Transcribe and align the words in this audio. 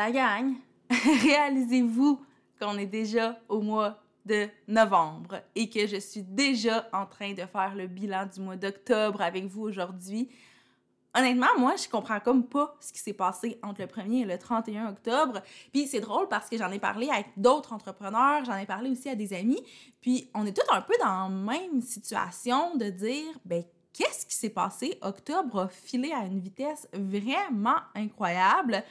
La 0.00 0.10
gang, 0.10 0.54
réalisez-vous 0.88 2.24
qu'on 2.58 2.78
est 2.78 2.86
déjà 2.86 3.38
au 3.50 3.60
mois 3.60 4.02
de 4.24 4.48
novembre 4.66 5.42
et 5.54 5.68
que 5.68 5.86
je 5.86 5.98
suis 5.98 6.22
déjà 6.22 6.88
en 6.94 7.04
train 7.04 7.34
de 7.34 7.44
faire 7.44 7.74
le 7.74 7.86
bilan 7.86 8.24
du 8.24 8.40
mois 8.40 8.56
d'octobre 8.56 9.20
avec 9.20 9.44
vous 9.44 9.60
aujourd'hui. 9.60 10.30
Honnêtement, 11.14 11.48
moi, 11.58 11.74
je 11.76 11.86
comprends 11.86 12.18
comme 12.18 12.46
pas 12.46 12.74
ce 12.80 12.94
qui 12.94 12.98
s'est 12.98 13.12
passé 13.12 13.58
entre 13.62 13.82
le 13.82 13.88
1er 13.88 14.22
et 14.22 14.24
le 14.24 14.38
31 14.38 14.88
octobre. 14.88 15.42
Puis 15.70 15.86
c'est 15.86 16.00
drôle 16.00 16.28
parce 16.28 16.48
que 16.48 16.56
j'en 16.56 16.70
ai 16.70 16.78
parlé 16.78 17.10
avec 17.10 17.26
d'autres 17.36 17.74
entrepreneurs, 17.74 18.42
j'en 18.46 18.56
ai 18.56 18.64
parlé 18.64 18.88
aussi 18.88 19.10
à 19.10 19.14
des 19.14 19.34
amis. 19.34 19.62
Puis 20.00 20.30
on 20.34 20.46
est 20.46 20.56
tous 20.56 20.74
un 20.74 20.80
peu 20.80 20.94
dans 20.98 21.28
la 21.28 21.28
même 21.28 21.82
situation 21.82 22.74
de 22.74 22.86
dire, 22.88 23.38
ben 23.44 23.64
qu'est-ce 23.92 24.24
qui 24.24 24.34
s'est 24.34 24.48
passé? 24.48 24.96
Octobre 25.02 25.60
a 25.60 25.68
filé 25.68 26.10
à 26.12 26.24
une 26.24 26.40
vitesse 26.40 26.88
vraiment 26.94 27.80
incroyable. 27.94 28.82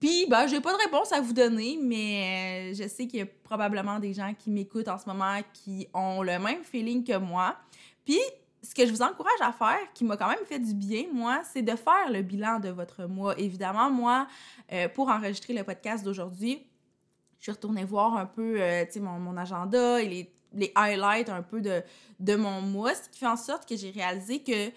Puis, 0.00 0.26
ben, 0.28 0.46
j'ai 0.46 0.60
pas 0.60 0.72
de 0.72 0.78
réponse 0.78 1.12
à 1.12 1.20
vous 1.20 1.32
donner, 1.32 1.78
mais 1.82 2.70
euh, 2.70 2.74
je 2.74 2.88
sais 2.88 3.06
qu'il 3.08 3.18
y 3.18 3.22
a 3.22 3.26
probablement 3.26 3.98
des 3.98 4.14
gens 4.14 4.32
qui 4.38 4.50
m'écoutent 4.50 4.88
en 4.88 4.98
ce 4.98 5.06
moment 5.06 5.40
qui 5.52 5.88
ont 5.92 6.22
le 6.22 6.38
même 6.38 6.62
feeling 6.62 7.02
que 7.02 7.16
moi. 7.16 7.56
Puis, 8.04 8.20
ce 8.62 8.74
que 8.74 8.86
je 8.86 8.92
vous 8.92 9.02
encourage 9.02 9.40
à 9.40 9.52
faire, 9.52 9.78
qui 9.94 10.04
m'a 10.04 10.16
quand 10.16 10.28
même 10.28 10.44
fait 10.46 10.60
du 10.60 10.74
bien, 10.74 11.06
moi, 11.12 11.42
c'est 11.44 11.62
de 11.62 11.74
faire 11.74 12.10
le 12.12 12.22
bilan 12.22 12.60
de 12.60 12.68
votre 12.68 13.06
mois. 13.06 13.36
Évidemment, 13.38 13.90
moi, 13.90 14.28
euh, 14.72 14.88
pour 14.88 15.08
enregistrer 15.08 15.52
le 15.52 15.64
podcast 15.64 16.04
d'aujourd'hui, 16.04 16.64
je 17.38 17.44
suis 17.44 17.52
retournée 17.52 17.84
voir 17.84 18.16
un 18.16 18.26
peu, 18.26 18.60
euh, 18.60 18.84
mon, 18.96 19.18
mon, 19.18 19.36
agenda 19.36 20.00
et 20.00 20.08
les, 20.08 20.32
les, 20.52 20.72
highlights 20.74 21.28
un 21.28 21.42
peu 21.42 21.60
de, 21.60 21.82
de 22.20 22.36
mon 22.36 22.60
mois, 22.60 22.94
ce 22.94 23.08
qui 23.08 23.18
fait 23.18 23.26
en 23.26 23.36
sorte 23.36 23.68
que 23.68 23.76
j'ai 23.76 23.90
réalisé 23.90 24.42
que 24.42 24.70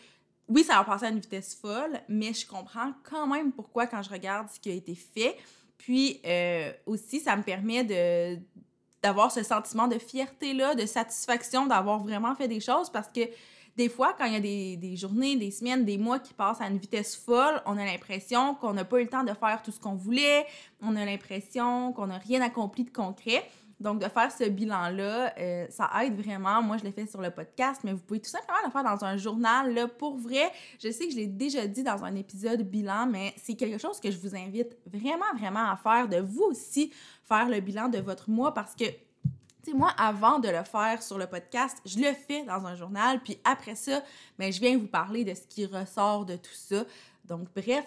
oui, 0.51 0.63
ça 0.63 0.75
va 0.75 0.83
passer 0.83 1.05
à 1.05 1.09
une 1.09 1.19
vitesse 1.19 1.55
folle, 1.55 2.01
mais 2.09 2.33
je 2.33 2.45
comprends 2.45 2.91
quand 3.03 3.25
même 3.25 3.53
pourquoi 3.53 3.87
quand 3.87 4.03
je 4.03 4.09
regarde 4.09 4.49
ce 4.49 4.59
qui 4.59 4.69
a 4.69 4.73
été 4.73 4.95
fait. 4.95 5.37
Puis 5.77 6.19
euh, 6.25 6.71
aussi, 6.85 7.19
ça 7.21 7.35
me 7.35 7.43
permet 7.43 7.83
de 7.83 8.37
d'avoir 9.01 9.31
ce 9.31 9.41
sentiment 9.41 9.87
de 9.87 9.97
fierté-là, 9.97 10.75
de 10.75 10.85
satisfaction 10.85 11.65
d'avoir 11.65 12.03
vraiment 12.03 12.35
fait 12.35 12.47
des 12.47 12.59
choses 12.59 12.87
parce 12.91 13.07
que 13.07 13.21
des 13.75 13.89
fois, 13.89 14.13
quand 14.15 14.25
il 14.25 14.33
y 14.33 14.35
a 14.35 14.39
des, 14.39 14.77
des, 14.77 14.95
journées, 14.95 15.37
des 15.37 15.49
semaines, 15.49 15.85
des 15.85 15.97
mois 15.97 16.19
qui 16.19 16.35
passent 16.35 16.61
à 16.61 16.67
une 16.67 16.77
vitesse 16.77 17.15
folle, 17.15 17.63
on 17.65 17.79
a 17.79 17.85
l'impression 17.85 18.53
qu'on 18.53 18.73
n'a 18.73 18.85
pas 18.85 18.99
eu 18.99 19.05
le 19.05 19.09
temps 19.09 19.23
de 19.23 19.33
faire 19.33 19.61
tout 19.63 19.71
ce 19.71 19.79
qu'on 19.79 19.95
voulait, 19.95 20.45
on 20.81 20.95
a 20.95 21.03
l'impression 21.03 21.93
qu'on 21.93 22.07
n'a 22.07 22.19
rien 22.19 22.41
accompli 22.41 22.83
de 22.83 22.91
concret. 22.91 23.49
Donc, 23.81 23.99
de 23.99 24.07
faire 24.07 24.31
ce 24.31 24.43
bilan-là, 24.43 25.33
euh, 25.37 25.65
ça 25.69 25.89
aide 26.03 26.15
vraiment. 26.15 26.61
Moi, 26.61 26.77
je 26.77 26.83
l'ai 26.83 26.91
fait 26.91 27.07
sur 27.07 27.21
le 27.21 27.31
podcast, 27.31 27.81
mais 27.83 27.93
vous 27.93 27.99
pouvez 27.99 28.19
tout 28.19 28.29
simplement 28.29 28.59
le 28.63 28.71
faire 28.71 28.83
dans 28.83 29.03
un 29.03 29.17
journal. 29.17 29.73
Là, 29.73 29.87
pour 29.87 30.17
vrai, 30.17 30.51
je 30.81 30.91
sais 30.91 31.07
que 31.07 31.11
je 31.11 31.17
l'ai 31.17 31.27
déjà 31.27 31.67
dit 31.67 31.83
dans 31.83 32.03
un 32.03 32.15
épisode 32.15 32.61
bilan, 32.61 33.07
mais 33.07 33.33
c'est 33.37 33.55
quelque 33.55 33.79
chose 33.79 33.99
que 33.99 34.11
je 34.11 34.17
vous 34.19 34.35
invite 34.35 34.77
vraiment, 34.85 35.33
vraiment 35.37 35.71
à 35.71 35.77
faire, 35.77 36.07
de 36.07 36.17
vous 36.17 36.43
aussi 36.43 36.93
faire 37.27 37.49
le 37.49 37.59
bilan 37.59 37.89
de 37.89 37.97
votre 37.97 38.29
mois 38.29 38.53
parce 38.53 38.75
que 38.75 38.85
sais, 39.63 39.73
moi, 39.73 39.91
avant 39.97 40.39
de 40.39 40.49
le 40.49 40.63
faire 40.63 41.01
sur 41.03 41.17
le 41.17 41.27
podcast, 41.27 41.81
je 41.85 41.99
le 41.99 42.13
fais 42.13 42.43
dans 42.43 42.65
un 42.65 42.75
journal, 42.75 43.21
puis 43.21 43.39
après 43.43 43.75
ça, 43.75 44.03
ben, 44.37 44.51
je 44.51 44.59
viens 44.59 44.77
vous 44.77 44.87
parler 44.87 45.23
de 45.23 45.33
ce 45.33 45.41
qui 45.47 45.65
ressort 45.65 46.25
de 46.25 46.35
tout 46.35 46.53
ça. 46.53 46.83
Donc, 47.25 47.47
bref, 47.55 47.85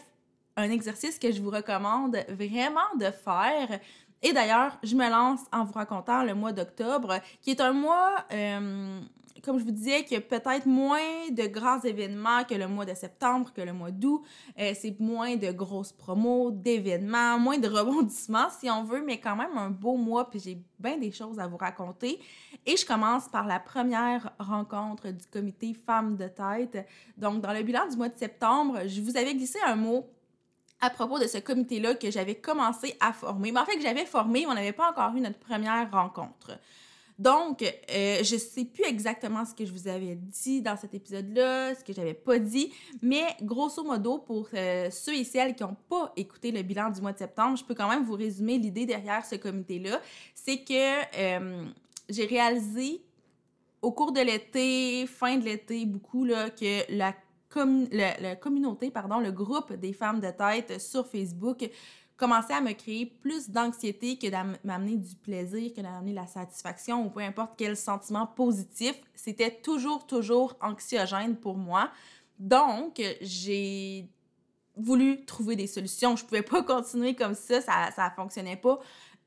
un 0.57 0.71
exercice 0.71 1.19
que 1.19 1.33
je 1.33 1.43
vous 1.43 1.51
recommande 1.51 2.17
vraiment 2.29 2.95
de 2.99 3.11
faire. 3.11 3.81
Et 4.25 4.33
d'ailleurs, 4.33 4.79
je 4.83 4.97
me 4.97 5.09
lance 5.09 5.41
en 5.53 5.65
vous 5.65 5.75
racontant 5.75 6.25
le 6.25 6.35
mois 6.35 6.53
d'octobre, 6.53 7.21
qui 7.43 7.51
est 7.51 7.61
un 7.61 7.73
mois 7.73 8.25
euh, 8.33 9.01
comme 9.45 9.59
je 9.59 9.65
vous 9.65 9.71
disais, 9.71 10.05
qu'il 10.05 10.15
y 10.15 10.17
a 10.17 10.21
peut-être 10.21 10.67
moins 10.67 11.29
de 11.31 11.47
grands 11.47 11.81
événements 11.81 12.45
que 12.45 12.55
le 12.55 12.67
mois 12.67 12.85
de 12.85 12.95
septembre, 12.95 13.53
que 13.53 13.61
le 13.61 13.73
mois 13.73 13.91
d'août. 13.91 14.23
Euh, 14.59 14.73
c'est 14.75 14.99
moins 14.99 15.37
de 15.37 15.53
grosses 15.53 15.93
promos, 15.93 16.51
d'événements, 16.51 17.39
moins 17.39 17.59
de 17.59 17.69
rebondissements, 17.79 18.49
si 18.59 18.71
on 18.71 18.85
veut, 18.85 19.03
mais 19.05 19.21
quand 19.21 19.37
même 19.37 19.57
un 19.57 19.71
beau 19.71 19.97
mois, 19.97 20.31
puis 20.31 20.41
j'ai 20.41 20.59
bien 20.79 20.97
des 20.97 21.13
choses 21.13 21.39
à 21.39 21.47
vous 21.47 21.57
raconter. 21.57 22.19
Et 22.67 22.77
je 22.77 22.87
commence 22.87 23.29
par 23.29 23.47
la 23.47 23.61
première 23.61 24.33
rencontre 24.39 25.11
du 25.11 25.27
comité 25.27 25.75
Femmes 25.75 26.17
de 26.17 26.29
tête. 26.29 26.87
Donc, 27.19 27.43
dans 27.43 27.53
le 27.53 27.63
bilan 27.63 27.87
du 27.89 27.97
mois 27.97 28.09
de 28.09 28.19
septembre, 28.19 28.81
je 28.87 29.01
vous 29.03 29.17
avais 29.17 29.35
glissé 29.35 29.59
un 29.67 29.77
mot 29.77 30.07
à 30.85 30.91
propos 30.91 31.19
de 31.19 31.27
ce 31.27 31.39
comité-là 31.39 31.95
que 31.95 32.11
j'avais 32.11 32.35
commencé 32.35 32.97
à 33.01 33.13
former. 33.13 33.53
Mais 33.53 33.61
en 33.61 33.65
fait, 33.65 33.77
que 33.77 33.83
j'avais 33.83 34.05
formé, 34.05 34.47
on 34.47 34.55
n'avait 34.55 34.73
pas 34.73 34.91
encore 34.91 35.15
eu 35.17 35.21
notre 35.21 35.39
première 35.39 35.91
rencontre. 35.91 36.59
Donc, 37.19 37.63
euh, 37.63 38.25
je 38.25 38.37
sais 38.37 38.65
plus 38.65 38.85
exactement 38.85 39.45
ce 39.45 39.55
que 39.55 39.65
je 39.65 39.73
vous 39.73 39.87
avais 39.87 40.17
dit 40.17 40.63
dans 40.63 40.77
cet 40.77 40.95
épisode-là, 40.95 41.75
ce 41.77 41.85
que 41.85 41.93
j'avais 41.93 42.15
pas 42.15 42.39
dit, 42.39 42.73
mais 43.03 43.25
grosso 43.41 43.85
modo, 43.85 44.19
pour 44.19 44.49
euh, 44.55 44.91
ceux 44.91 45.15
et 45.15 45.25
celles 45.25 45.55
qui 45.55 45.63
n'ont 45.63 45.77
pas 45.89 46.13
écouté 46.17 46.51
le 46.51 46.63
bilan 46.63 46.91
du 46.91 47.01
mois 47.01 47.13
de 47.13 47.19
septembre, 47.19 47.57
je 47.57 47.65
peux 47.65 47.75
quand 47.75 47.89
même 47.89 48.03
vous 48.03 48.15
résumer 48.15 48.59
l'idée 48.59 48.85
derrière 48.85 49.25
ce 49.25 49.37
comité-là. 49.37 50.01
C'est 50.35 50.65
que 50.65 51.19
euh, 51.19 51.65
j'ai 52.09 52.27
réalisé 52.27 53.01
au 53.81 53.93
cours 53.93 54.13
de 54.13 54.21
l'été, 54.21 55.07
fin 55.07 55.37
de 55.37 55.45
l'été, 55.45 55.87
beaucoup, 55.87 56.25
là, 56.25 56.51
que 56.51 56.91
la, 56.93 57.15
la 57.57 58.37
communauté, 58.37 58.91
pardon, 58.91 59.21
le 59.21 59.33
groupe 59.33 59.73
des 59.73 59.93
femmes 59.93 60.21
de 60.21 60.31
tête 60.31 60.81
sur 60.81 61.07
Facebook 61.07 61.69
commençait 62.17 62.55
à 62.55 62.61
me 62.61 62.73
créer 62.73 63.07
plus 63.07 63.51
d'anxiété 63.51 64.17
que 64.17 64.29
d'amener 64.29 64.97
du 64.97 65.17
plaisir, 65.17 65.73
que 65.75 65.81
d'amener 65.81 66.13
la 66.13 66.27
satisfaction 66.27 67.05
ou 67.07 67.11
peu 67.11 67.21
importe 67.21 67.53
quel 67.57 67.77
sentiment 67.77 68.27
positif. 68.27 68.95
C'était 69.15 69.51
toujours, 69.51 70.07
toujours 70.07 70.55
anxiogène 70.61 71.37
pour 71.37 71.57
moi. 71.57 71.91
Donc, 72.39 73.03
j'ai 73.21 74.09
voulu 74.77 75.25
trouver 75.25 75.57
des 75.57 75.67
solutions. 75.67 76.17
Je 76.17 76.25
pouvais 76.25 76.43
pas 76.43 76.63
continuer 76.65 77.15
comme 77.15 77.35
ça, 77.35 77.61
ça 77.61 77.91
ne 77.97 78.15
fonctionnait 78.15 78.57
pas. 78.57 78.79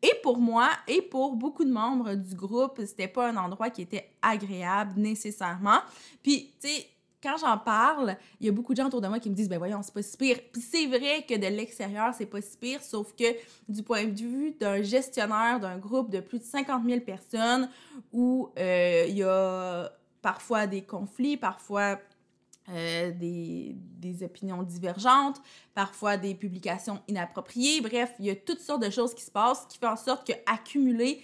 Et 0.01 0.13
pour 0.21 0.37
moi 0.37 0.69
et 0.87 1.01
pour 1.01 1.35
beaucoup 1.35 1.65
de 1.65 1.71
membres 1.71 2.13
du 2.13 2.35
groupe, 2.35 2.79
c'était 2.85 3.07
pas 3.07 3.29
un 3.29 3.37
endroit 3.37 3.69
qui 3.71 3.81
était 3.81 4.11
agréable 4.21 4.93
nécessairement. 4.99 5.79
Puis, 6.21 6.53
tu 6.61 6.67
sais, 6.67 6.87
quand 7.21 7.37
j'en 7.37 7.57
parle, 7.57 8.15
il 8.39 8.45
y 8.45 8.49
a 8.49 8.51
beaucoup 8.51 8.73
de 8.73 8.77
gens 8.77 8.87
autour 8.87 9.01
de 9.01 9.07
moi 9.07 9.19
qui 9.19 9.29
me 9.29 9.35
disent 9.35 9.49
ben 9.49 9.57
voyons, 9.57 9.81
c'est 9.81 9.93
pas 9.93 10.01
si 10.01 10.17
pire. 10.17 10.39
Puis 10.51 10.61
c'est 10.61 10.85
vrai 10.85 11.25
que 11.27 11.35
de 11.35 11.47
l'extérieur, 11.47 12.13
c'est 12.15 12.25
pas 12.25 12.41
si 12.41 12.57
pire, 12.57 12.81
sauf 12.83 13.13
que 13.15 13.25
du 13.67 13.83
point 13.83 14.05
de 14.05 14.19
vue 14.19 14.51
d'un 14.51 14.81
gestionnaire 14.81 15.59
d'un 15.59 15.77
groupe 15.77 16.09
de 16.11 16.19
plus 16.19 16.39
de 16.39 16.43
50 16.43 16.85
000 16.85 17.01
personnes 17.01 17.69
où 18.13 18.49
euh, 18.59 19.05
il 19.07 19.17
y 19.17 19.23
a 19.23 19.91
parfois 20.21 20.67
des 20.67 20.83
conflits, 20.83 21.37
parfois 21.37 21.99
euh, 22.69 23.11
des, 23.11 23.75
opinions 24.23 24.63
divergentes, 24.63 25.41
parfois 25.73 26.17
des 26.17 26.35
publications 26.35 27.01
inappropriées. 27.07 27.81
Bref, 27.81 28.13
il 28.19 28.25
y 28.25 28.29
a 28.29 28.35
toutes 28.35 28.59
sortes 28.59 28.83
de 28.83 28.89
choses 28.89 29.13
qui 29.13 29.23
se 29.23 29.31
passent 29.31 29.65
qui 29.67 29.77
font 29.77 29.89
en 29.89 29.95
sorte 29.95 30.25
que 30.25 30.33
accumuler, 30.45 31.23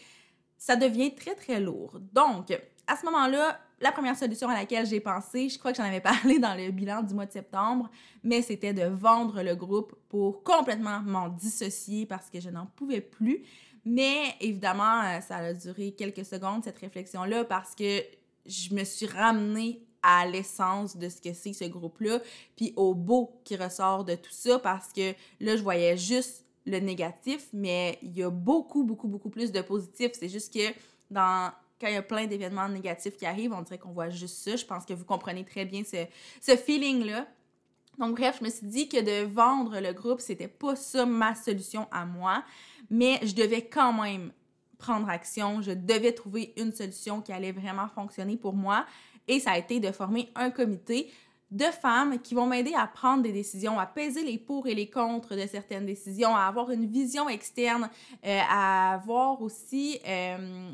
ça 0.58 0.76
devient 0.76 1.14
très, 1.14 1.36
très 1.36 1.60
lourd. 1.60 2.00
Donc, 2.14 2.58
à 2.88 2.96
ce 2.96 3.06
moment-là, 3.06 3.60
la 3.80 3.92
première 3.92 4.18
solution 4.18 4.50
à 4.50 4.54
laquelle 4.54 4.86
j'ai 4.86 5.00
pensé, 5.00 5.50
je 5.50 5.60
crois 5.60 5.72
que 5.72 5.78
j'en 5.78 5.84
avais 5.84 6.02
parlé 6.02 6.40
dans 6.40 6.56
le 6.56 6.72
bilan 6.72 7.04
du 7.04 7.14
mois 7.14 7.26
de 7.26 7.32
septembre, 7.32 7.90
mais 8.24 8.42
c'était 8.42 8.74
de 8.74 8.84
vendre 8.84 9.42
le 9.42 9.56
groupe 9.56 9.96
pour 10.10 10.44
complètement 10.44 11.02
m'en 11.02 11.30
dissocier 11.30 12.06
parce 12.06 12.30
que 12.30 12.40
je 12.40 12.50
n'en 12.50 12.66
pouvais 12.66 13.02
plus. 13.02 13.44
Mais 13.86 14.36
évidemment, 14.40 15.02
euh, 15.04 15.20
ça 15.20 15.38
a 15.38 15.54
duré 15.54 15.92
quelques 15.92 16.26
secondes, 16.26 16.64
cette 16.64 16.80
réflexion-là, 16.80 17.44
parce 17.44 17.76
que 17.76 18.02
je 18.46 18.74
me 18.74 18.84
suis 18.84 19.06
ramenée 19.06 19.86
à 20.02 20.26
l'essence 20.26 20.98
de 20.98 21.10
ce 21.10 21.22
que 21.22 21.34
c'est 21.34 21.54
ce 21.54 21.66
groupe-là, 21.66 22.22
puis 22.56 22.74
au 22.76 22.94
beau 22.94 23.42
qui 23.44 23.56
ressort 23.56 24.04
de 24.04 24.16
tout 24.16 24.32
ça, 24.32 24.60
parce 24.60 24.92
que 24.92 25.14
là, 25.40 25.56
je 25.56 25.64
voyais 25.64 25.98
juste 25.98 26.46
le 26.66 26.80
négatif, 26.80 27.48
mais 27.54 27.98
il 28.02 28.18
y 28.18 28.24
a 28.24 28.30
beaucoup, 28.30 28.84
beaucoup, 28.84 29.08
beaucoup 29.08 29.30
plus 29.30 29.52
de 29.52 29.62
positif. 29.62 30.12
C'est 30.14 30.30
juste 30.30 30.54
que 30.54 30.74
dans 31.10 31.52
quand 31.80 31.88
il 31.88 31.94
y 31.94 31.98
a 31.98 32.02
plein 32.02 32.28
d'événements 32.28 32.70
négatifs 32.70 33.18
qui 33.18 33.26
arrivent, 33.26 33.54
on 33.54 33.62
dirait 33.62 33.78
qu'on 33.78 33.92
voit 33.92 34.10
juste 34.10 34.38
ça. 34.38 34.56
Je 34.56 34.66
pense 34.66 34.86
que 34.86 34.94
vous 34.94 35.06
comprenez 35.06 35.44
très 35.44 35.66
bien 35.66 35.84
ce, 35.84 36.56
feeling-là. 36.56 37.28
Donc, 38.00 38.18
bref, 38.18 38.38
je 38.40 38.46
me 38.46 38.50
suis 38.50 38.68
dit 38.68 38.90
que 38.90 39.02
de 39.02 39.26
vendre 39.26 39.80
le 39.80 39.94
groupe, 39.94 40.20
c'était 40.20 40.48
pas 40.48 40.76
ça 40.76 41.06
ma 41.06 41.36
solution 41.36 41.88
à 41.92 42.06
moi, 42.06 42.44
mais 42.90 43.20
je 43.22 43.36
devais 43.36 43.66
quand 43.66 43.94
même 43.94 44.32
prendre 44.78 45.10
action. 45.10 45.62
Je 45.62 45.72
devais 45.72 46.12
trouver 46.12 46.54
une 46.58 46.74
solution 46.74 47.22
qui 47.22 47.32
allait 47.32 47.52
vraiment 47.52 47.88
fonctionner 47.88 48.38
pour 48.38 48.54
moi. 48.54 48.86
Et 49.28 49.40
ça 49.40 49.52
a 49.52 49.58
été 49.58 49.80
de 49.80 49.92
former 49.92 50.30
un 50.36 50.50
comité 50.50 51.12
de 51.54 51.66
femmes 51.66 52.20
qui 52.20 52.34
vont 52.34 52.48
m'aider 52.48 52.74
à 52.74 52.88
prendre 52.88 53.22
des 53.22 53.32
décisions, 53.32 53.80
à 53.80 53.86
peser 53.86 54.24
les 54.24 54.40
pour 54.40 54.68
et 54.68 54.74
les 54.74 54.90
contre 54.90 55.36
de 55.36 55.46
certaines 55.46 55.86
décisions, 55.86 56.36
à 56.36 56.42
avoir 56.42 56.72
une 56.72 56.88
vision 56.88 57.30
externe, 57.30 57.90
euh, 58.26 58.40
à 58.50 58.94
avoir 58.94 59.42
aussi 59.42 60.00
euh, 60.08 60.72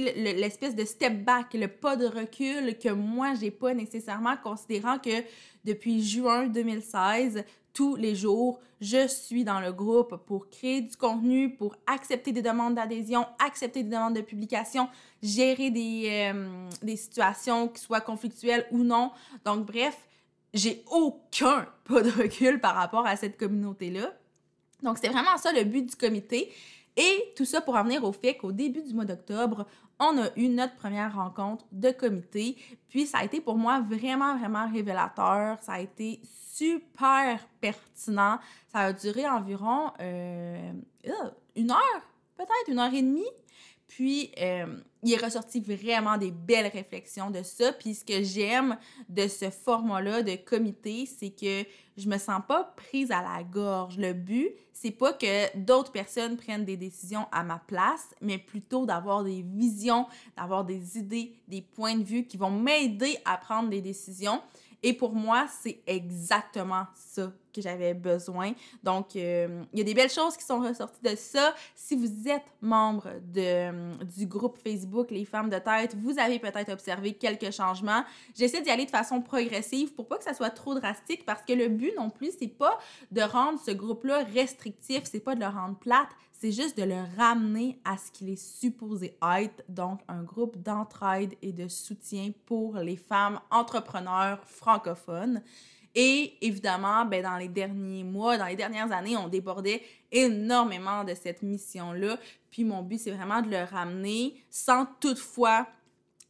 l'espèce 0.00 0.74
de 0.74 0.84
step 0.84 1.24
back, 1.24 1.54
le 1.54 1.68
pas 1.68 1.96
de 1.96 2.06
recul 2.06 2.78
que 2.78 2.90
moi, 2.90 3.34
j'ai 3.34 3.50
pas 3.50 3.74
nécessairement, 3.74 4.36
considérant 4.36 4.98
que 4.98 5.22
depuis 5.64 6.02
juin 6.02 6.46
2016, 6.46 7.44
tous 7.72 7.96
les 7.96 8.14
jours, 8.14 8.60
je 8.80 9.08
suis 9.08 9.44
dans 9.44 9.60
le 9.60 9.72
groupe 9.72 10.16
pour 10.26 10.48
créer 10.48 10.80
du 10.80 10.96
contenu, 10.96 11.54
pour 11.54 11.74
accepter 11.86 12.32
des 12.32 12.42
demandes 12.42 12.76
d'adhésion, 12.76 13.26
accepter 13.44 13.82
des 13.82 13.90
demandes 13.90 14.14
de 14.14 14.20
publication, 14.20 14.88
gérer 15.22 15.70
des, 15.70 16.32
euh, 16.34 16.68
des 16.82 16.96
situations 16.96 17.68
qui 17.68 17.82
soient 17.82 18.00
conflictuelles 18.00 18.66
ou 18.70 18.78
non. 18.84 19.10
Donc, 19.44 19.66
bref, 19.66 19.96
j'ai 20.52 20.84
aucun 20.90 21.66
pas 21.84 22.02
de 22.02 22.10
recul 22.10 22.60
par 22.60 22.76
rapport 22.76 23.06
à 23.06 23.16
cette 23.16 23.36
communauté-là. 23.36 24.12
Donc, 24.82 24.98
c'est 24.98 25.08
vraiment 25.08 25.36
ça 25.36 25.52
le 25.52 25.64
but 25.64 25.86
du 25.86 25.96
comité. 25.96 26.52
Et 26.96 27.32
tout 27.36 27.44
ça 27.44 27.60
pour 27.60 27.74
en 27.74 27.82
venir 27.82 28.04
au 28.04 28.12
fait 28.12 28.36
qu'au 28.36 28.52
début 28.52 28.82
du 28.82 28.94
mois 28.94 29.04
d'octobre, 29.04 29.66
on 30.00 30.18
a 30.22 30.28
eu 30.36 30.48
notre 30.48 30.74
première 30.74 31.14
rencontre 31.14 31.64
de 31.72 31.90
comité. 31.90 32.56
Puis 32.88 33.06
ça 33.06 33.18
a 33.18 33.24
été 33.24 33.40
pour 33.40 33.56
moi 33.56 33.80
vraiment, 33.80 34.36
vraiment 34.36 34.70
révélateur. 34.70 35.58
Ça 35.62 35.74
a 35.74 35.80
été 35.80 36.20
super 36.24 37.40
pertinent. 37.60 38.38
Ça 38.72 38.80
a 38.80 38.92
duré 38.92 39.28
environ 39.28 39.92
euh, 40.00 40.72
une 41.56 41.70
heure, 41.70 42.02
peut-être 42.36 42.68
une 42.68 42.78
heure 42.78 42.92
et 42.92 43.02
demie. 43.02 43.30
Puis, 43.86 44.32
euh, 44.40 44.66
il 45.04 45.12
est 45.12 45.24
ressorti 45.24 45.60
vraiment 45.60 46.16
des 46.16 46.32
belles 46.32 46.66
réflexions 46.66 47.30
de 47.30 47.42
ça. 47.42 47.72
Puis, 47.72 47.94
ce 47.94 48.04
que 48.04 48.24
j'aime 48.24 48.76
de 49.08 49.28
ce 49.28 49.50
format-là 49.50 50.22
de 50.22 50.34
comité, 50.34 51.06
c'est 51.06 51.30
que 51.30 51.68
je 51.96 52.08
me 52.08 52.18
sens 52.18 52.40
pas 52.48 52.64
prise 52.76 53.12
à 53.12 53.22
la 53.22 53.44
gorge. 53.44 53.96
Le 53.98 54.12
but, 54.12 54.50
c'est 54.74 54.90
pas 54.90 55.12
que 55.12 55.56
d'autres 55.56 55.92
personnes 55.92 56.36
prennent 56.36 56.64
des 56.64 56.76
décisions 56.76 57.26
à 57.32 57.42
ma 57.44 57.58
place, 57.58 58.14
mais 58.20 58.38
plutôt 58.38 58.84
d'avoir 58.84 59.24
des 59.24 59.42
visions, 59.42 60.06
d'avoir 60.36 60.64
des 60.64 60.98
idées, 60.98 61.32
des 61.48 61.62
points 61.62 61.96
de 61.96 62.04
vue 62.04 62.26
qui 62.26 62.36
vont 62.36 62.50
m'aider 62.50 63.16
à 63.24 63.38
prendre 63.38 63.70
des 63.70 63.80
décisions. 63.80 64.42
Et 64.82 64.92
pour 64.92 65.14
moi, 65.14 65.46
c'est 65.62 65.80
exactement 65.86 66.84
ça 66.94 67.32
que 67.54 67.62
j'avais 67.62 67.94
besoin. 67.94 68.52
Donc, 68.82 69.16
euh, 69.16 69.62
il 69.72 69.78
y 69.78 69.82
a 69.82 69.84
des 69.84 69.94
belles 69.94 70.10
choses 70.10 70.36
qui 70.36 70.44
sont 70.44 70.60
ressorties 70.60 71.00
de 71.02 71.16
ça. 71.16 71.54
Si 71.74 71.96
vous 71.96 72.28
êtes 72.28 72.44
membre 72.60 73.08
de, 73.32 74.04
du 74.04 74.26
groupe 74.26 74.58
Facebook 74.58 75.10
Les 75.10 75.24
Femmes 75.24 75.48
de 75.48 75.58
Tête, 75.58 75.96
vous 75.96 76.18
avez 76.18 76.38
peut-être 76.38 76.70
observé 76.70 77.14
quelques 77.14 77.50
changements. 77.50 78.04
J'essaie 78.34 78.60
d'y 78.60 78.68
aller 78.68 78.84
de 78.84 78.90
façon 78.90 79.22
progressive 79.22 79.94
pour 79.94 80.06
pas 80.06 80.18
que 80.18 80.24
ça 80.24 80.34
soit 80.34 80.50
trop 80.50 80.74
drastique 80.74 81.24
parce 81.24 81.40
que 81.42 81.54
le 81.54 81.68
but 81.68 81.94
non 81.96 82.10
plus, 82.10 82.32
c'est 82.38 82.48
pas 82.48 82.78
de 83.10 83.22
rendre 83.22 83.58
ce 83.64 83.70
groupe-là 83.70 84.24
c'est 84.80 85.20
pas 85.20 85.34
de 85.34 85.40
le 85.40 85.46
rendre 85.46 85.76
plate, 85.76 86.08
c'est 86.32 86.52
juste 86.52 86.76
de 86.76 86.84
le 86.84 87.02
ramener 87.16 87.80
à 87.84 87.96
ce 87.96 88.10
qu'il 88.10 88.28
est 88.28 88.42
supposé 88.42 89.16
être, 89.36 89.64
donc 89.68 90.00
un 90.08 90.22
groupe 90.22 90.56
d'entraide 90.62 91.34
et 91.42 91.52
de 91.52 91.68
soutien 91.68 92.32
pour 92.46 92.76
les 92.78 92.96
femmes 92.96 93.40
entrepreneurs 93.50 94.44
francophones. 94.44 95.42
Et 95.94 96.34
évidemment, 96.40 97.04
ben, 97.04 97.22
dans 97.22 97.36
les 97.36 97.48
derniers 97.48 98.02
mois, 98.02 98.36
dans 98.36 98.46
les 98.46 98.56
dernières 98.56 98.90
années, 98.90 99.16
on 99.16 99.28
débordait 99.28 99.82
énormément 100.10 101.04
de 101.04 101.14
cette 101.14 101.42
mission-là. 101.42 102.18
Puis 102.50 102.64
mon 102.64 102.82
but, 102.82 102.98
c'est 102.98 103.12
vraiment 103.12 103.40
de 103.40 103.50
le 103.50 103.62
ramener 103.62 104.44
sans 104.50 104.86
toutefois 104.98 105.66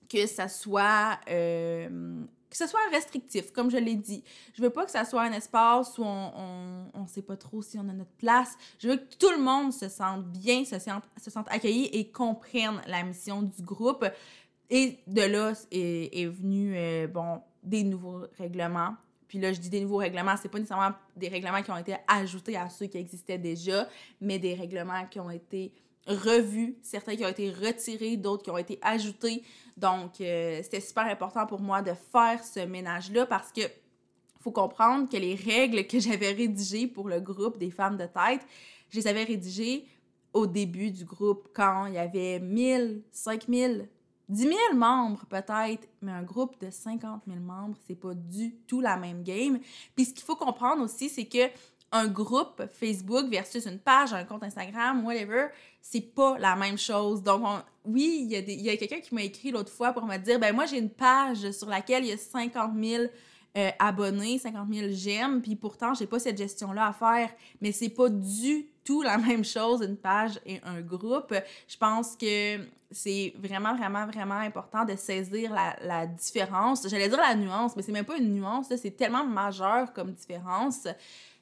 que 0.08 0.26
ça 0.26 0.48
soit 0.48 1.18
euh, 1.30 2.24
que 2.54 2.58
ce 2.58 2.68
soit 2.68 2.78
restrictif, 2.92 3.50
comme 3.50 3.68
je 3.68 3.76
l'ai 3.76 3.96
dit. 3.96 4.22
Je 4.52 4.62
veux 4.62 4.70
pas 4.70 4.84
que 4.84 4.90
ça 4.92 5.04
soit 5.04 5.22
un 5.22 5.32
espace 5.32 5.98
où 5.98 6.04
on, 6.04 6.86
on, 6.94 7.06
sait 7.08 7.22
pas 7.22 7.36
trop 7.36 7.62
si 7.62 7.76
on 7.78 7.88
a 7.88 7.92
notre 7.92 8.12
place. 8.12 8.56
Je 8.78 8.90
veux 8.90 8.96
que 8.96 9.16
tout 9.18 9.30
le 9.32 9.42
monde 9.42 9.72
se 9.72 9.88
sente 9.88 10.24
bien, 10.26 10.64
se 10.64 10.78
sente, 10.78 11.02
se 11.20 11.32
sente 11.32 11.48
accueilli 11.50 11.86
et 11.86 12.12
comprenne 12.12 12.80
la 12.86 13.02
mission 13.02 13.42
du 13.42 13.60
groupe. 13.60 14.06
Et 14.70 15.00
de 15.08 15.22
là 15.22 15.52
est, 15.72 16.16
est 16.16 16.26
venu, 16.26 16.74
euh, 16.76 17.08
bon, 17.08 17.40
des 17.64 17.82
nouveaux 17.82 18.22
règlements. 18.38 18.94
Puis 19.26 19.40
là, 19.40 19.52
je 19.52 19.58
dis 19.58 19.68
des 19.68 19.80
nouveaux 19.80 19.96
règlements, 19.96 20.36
c'est 20.40 20.48
pas 20.48 20.60
nécessairement 20.60 20.94
des 21.16 21.26
règlements 21.26 21.60
qui 21.60 21.72
ont 21.72 21.76
été 21.76 21.96
ajoutés 22.06 22.56
à 22.56 22.68
ceux 22.68 22.86
qui 22.86 22.98
existaient 22.98 23.36
déjà, 23.36 23.88
mais 24.20 24.38
des 24.38 24.54
règlements 24.54 25.06
qui 25.06 25.18
ont 25.18 25.30
été 25.30 25.72
revus, 26.06 26.76
certains 26.82 27.16
qui 27.16 27.24
ont 27.24 27.28
été 27.28 27.50
retirés, 27.50 28.16
d'autres 28.16 28.42
qui 28.42 28.50
ont 28.50 28.58
été 28.58 28.78
ajoutés. 28.82 29.42
Donc, 29.76 30.20
euh, 30.20 30.60
c'était 30.62 30.80
super 30.80 31.06
important 31.06 31.46
pour 31.46 31.60
moi 31.60 31.82
de 31.82 31.92
faire 32.12 32.42
ce 32.44 32.60
ménage-là 32.60 33.26
parce 33.26 33.50
que 33.52 33.62
faut 34.40 34.50
comprendre 34.50 35.08
que 35.08 35.16
les 35.16 35.34
règles 35.34 35.86
que 35.86 35.98
j'avais 35.98 36.32
rédigées 36.32 36.86
pour 36.86 37.08
le 37.08 37.18
groupe 37.20 37.56
des 37.56 37.70
femmes 37.70 37.96
de 37.96 38.04
tête, 38.04 38.42
je 38.90 38.98
les 38.98 39.06
avais 39.06 39.24
rédigées 39.24 39.86
au 40.34 40.46
début 40.46 40.90
du 40.90 41.04
groupe 41.04 41.48
quand 41.54 41.86
il 41.86 41.94
y 41.94 41.98
avait 41.98 42.40
1000, 42.40 43.02
5000, 43.10 43.88
10 44.28 44.42
000 44.42 44.54
membres 44.74 45.24
peut-être, 45.26 45.88
mais 46.02 46.12
un 46.12 46.22
groupe 46.22 46.60
de 46.60 46.70
50 46.70 47.22
000 47.26 47.40
membres, 47.40 47.76
c'est 47.86 47.94
pas 47.94 48.14
du 48.14 48.54
tout 48.66 48.80
la 48.80 48.96
même 48.96 49.22
game. 49.22 49.58
Puis 49.94 50.06
ce 50.06 50.12
qu'il 50.12 50.24
faut 50.24 50.36
comprendre 50.36 50.82
aussi, 50.82 51.08
c'est 51.08 51.26
que 51.26 51.48
un 51.94 52.08
groupe 52.08 52.60
Facebook 52.72 53.30
versus 53.30 53.66
une 53.66 53.78
page, 53.78 54.12
un 54.12 54.24
compte 54.24 54.42
Instagram, 54.42 55.06
whatever, 55.06 55.46
c'est 55.80 56.00
pas 56.00 56.36
la 56.38 56.56
même 56.56 56.76
chose. 56.76 57.22
Donc, 57.22 57.42
oui, 57.84 58.26
il 58.28 58.60
y 58.62 58.68
a, 58.68 58.76
quelqu'un 58.76 58.98
qui 58.98 59.14
m'a 59.14 59.22
écrit 59.22 59.52
l'autre 59.52 59.70
fois 59.70 59.92
pour 59.92 60.04
me 60.04 60.16
dire, 60.18 60.40
ben 60.40 60.52
moi, 60.52 60.66
j'ai 60.66 60.78
une 60.78 60.90
page 60.90 61.52
sur 61.52 61.68
laquelle 61.68 62.04
il 62.04 62.08
y 62.08 62.12
a 62.12 62.16
50 62.16 62.72
000 62.82 63.04
euh, 63.56 63.70
abonnés, 63.78 64.38
50 64.38 64.74
000 64.74 64.88
j'aime, 64.90 65.40
puis 65.40 65.54
pourtant, 65.54 65.94
j'ai 65.94 66.08
pas 66.08 66.18
cette 66.18 66.36
gestion-là 66.36 66.88
à 66.88 66.92
faire. 66.92 67.30
Mais 67.60 67.70
c'est 67.70 67.90
pas 67.90 68.08
du 68.08 68.66
tout 68.82 69.02
la 69.02 69.16
même 69.18 69.44
chose, 69.44 69.80
une 69.80 69.96
page 69.96 70.40
et 70.44 70.60
un 70.64 70.80
groupe. 70.80 71.32
Je 71.68 71.76
pense 71.76 72.16
que 72.16 72.58
c'est 72.90 73.34
vraiment, 73.38 73.76
vraiment, 73.76 74.04
vraiment 74.06 74.38
important 74.38 74.84
de 74.84 74.96
saisir 74.96 75.52
la, 75.52 75.76
la 75.80 76.06
différence. 76.08 76.88
J'allais 76.88 77.08
dire 77.08 77.18
la 77.18 77.36
nuance, 77.36 77.76
mais 77.76 77.82
c'est 77.82 77.92
même 77.92 78.04
pas 78.04 78.16
une 78.16 78.34
nuance, 78.34 78.66
c'est 78.76 78.96
tellement 78.96 79.24
majeur 79.24 79.92
comme 79.92 80.12
différence. 80.12 80.88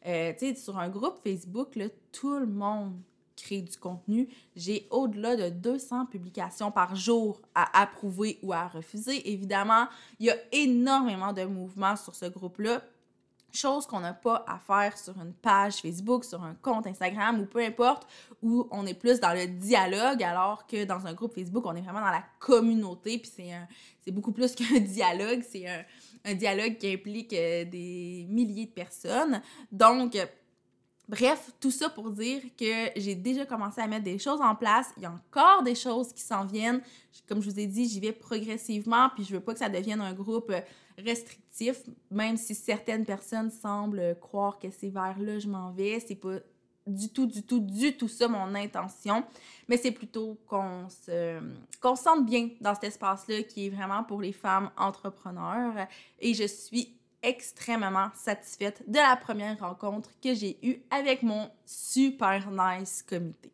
Euh, 0.07 0.33
tu 0.39 0.49
sais, 0.49 0.55
sur 0.55 0.79
un 0.79 0.89
groupe 0.89 1.19
Facebook, 1.23 1.79
tout 2.11 2.39
le 2.39 2.47
monde 2.47 2.95
crée 3.37 3.63
du 3.63 3.77
contenu. 3.77 4.29
J'ai 4.57 4.87
au-delà 4.91 5.37
de 5.37 5.49
200 5.49 6.07
publications 6.07 6.71
par 6.71 6.95
jour 6.97 7.41
à 7.55 7.81
approuver 7.81 8.39
ou 8.43 8.53
à 8.53 8.69
refuser. 8.69 9.31
Évidemment, 9.33 9.87
il 10.19 10.27
y 10.27 10.31
a 10.31 10.37
énormément 10.53 11.33
de 11.33 11.45
mouvements 11.45 11.97
sur 11.97 12.15
ce 12.15 12.27
groupe-là. 12.27 12.83
Chose 13.55 13.87
qu'on 13.87 14.01
n'a 14.01 14.15
pas 14.15 14.47
à 14.49 14.59
faire 14.59 14.97
sur 14.97 15.21
une 15.21 15.35
page 15.35 15.83
Facebook, 15.83 16.25
sur 16.25 16.43
un 16.43 16.55
compte 16.55 16.87
Instagram 16.87 17.39
ou 17.39 17.45
peu 17.45 17.61
importe, 17.61 18.09
où 18.43 18.67
on 18.71 18.87
est 18.87 18.95
plus 18.95 19.21
dans 19.21 19.35
le 19.35 19.47
dialogue, 19.47 20.23
alors 20.23 20.67
que 20.67 20.85
dans 20.85 21.07
un 21.07 21.13
groupe 21.13 21.35
Facebook, 21.35 21.67
on 21.67 21.77
est 21.77 21.83
vraiment 21.83 22.01
dans 22.01 22.11
la 22.11 22.25
communauté, 22.39 23.19
puis 23.19 23.31
c'est 23.31 24.11
beaucoup 24.11 24.33
plus 24.33 24.55
qu'un 24.57 24.81
dialogue, 24.81 25.45
c'est 25.47 25.69
un, 25.69 25.85
un 26.25 26.35
dialogue 26.35 26.77
qui 26.79 26.93
implique 26.93 27.33
euh, 27.33 27.65
des 27.65 28.27
milliers 28.29 28.67
de 28.67 28.73
personnes. 28.73 29.43
Donc, 29.71 30.17
Bref, 31.09 31.51
tout 31.61 31.71
ça 31.71 31.91
pour 31.91 32.11
dire 32.11 32.41
que 32.57 32.89
j'ai 32.97 33.15
déjà 33.15 33.45
commencé 33.45 33.81
à 33.81 33.87
mettre 33.87 34.05
des 34.05 34.19
choses 34.19 34.41
en 34.41 34.55
place. 34.55 34.87
Il 34.97 35.03
y 35.03 35.07
a 35.07 35.11
encore 35.13 35.63
des 35.63 35.75
choses 35.75 36.13
qui 36.13 36.23
s'en 36.23 36.47
viennent. 36.47 36.81
Comme 37.29 37.43
je 37.43 37.51
vous 37.51 37.61
ai 37.61 37.67
dit, 37.67 37.87
j'y 37.87 38.01
vais 38.01 38.13
progressivement, 38.13 39.11
puis 39.15 39.25
je 39.25 39.35
veux 39.35 39.41
pas 39.41 39.53
que 39.53 39.59
ça 39.59 39.69
devienne 39.69 40.01
un 40.01 40.15
groupe 40.15 40.53
restrictif, 40.97 41.83
même 42.11 42.37
si 42.37 42.55
certaines 42.55 43.05
personnes 43.05 43.51
semblent 43.51 44.17
croire 44.21 44.59
que 44.59 44.71
c'est 44.71 44.89
vers 44.89 45.19
là 45.19 45.39
je 45.39 45.49
m'en 45.49 45.73
vais. 45.73 46.01
C'est 46.01 46.15
pas 46.15 46.39
du 46.87 47.09
tout, 47.09 47.27
du 47.27 47.43
tout, 47.43 47.61
du 47.61 47.97
tout 47.97 48.09
ça 48.09 48.29
mon 48.29 48.55
intention, 48.55 49.25
mais 49.69 49.77
c'est 49.77 49.93
plutôt 49.93 50.39
qu'on 50.47 50.89
se, 50.89 51.41
qu'on 51.81 51.97
sente 51.97 52.27
bien 52.27 52.51
dans 52.61 52.75
cet 52.75 52.85
espace-là 52.85 53.43
qui 53.45 53.67
est 53.67 53.71
vraiment 53.71 54.05
pour 54.05 54.21
les 54.21 54.33
femmes 54.33 54.71
entrepreneurs. 54.77 55.87
Et 56.19 56.35
je 56.35 56.47
suis 56.47 56.97
extrêmement 57.23 58.11
satisfaite 58.15 58.83
de 58.89 58.99
la 58.99 59.17
première 59.17 59.59
rencontre 59.59 60.11
que 60.23 60.35
j'ai 60.35 60.59
eue 60.63 60.83
avec 60.91 61.23
mon 61.23 61.49
super 61.65 62.51
nice 62.51 63.03
comité. 63.03 63.53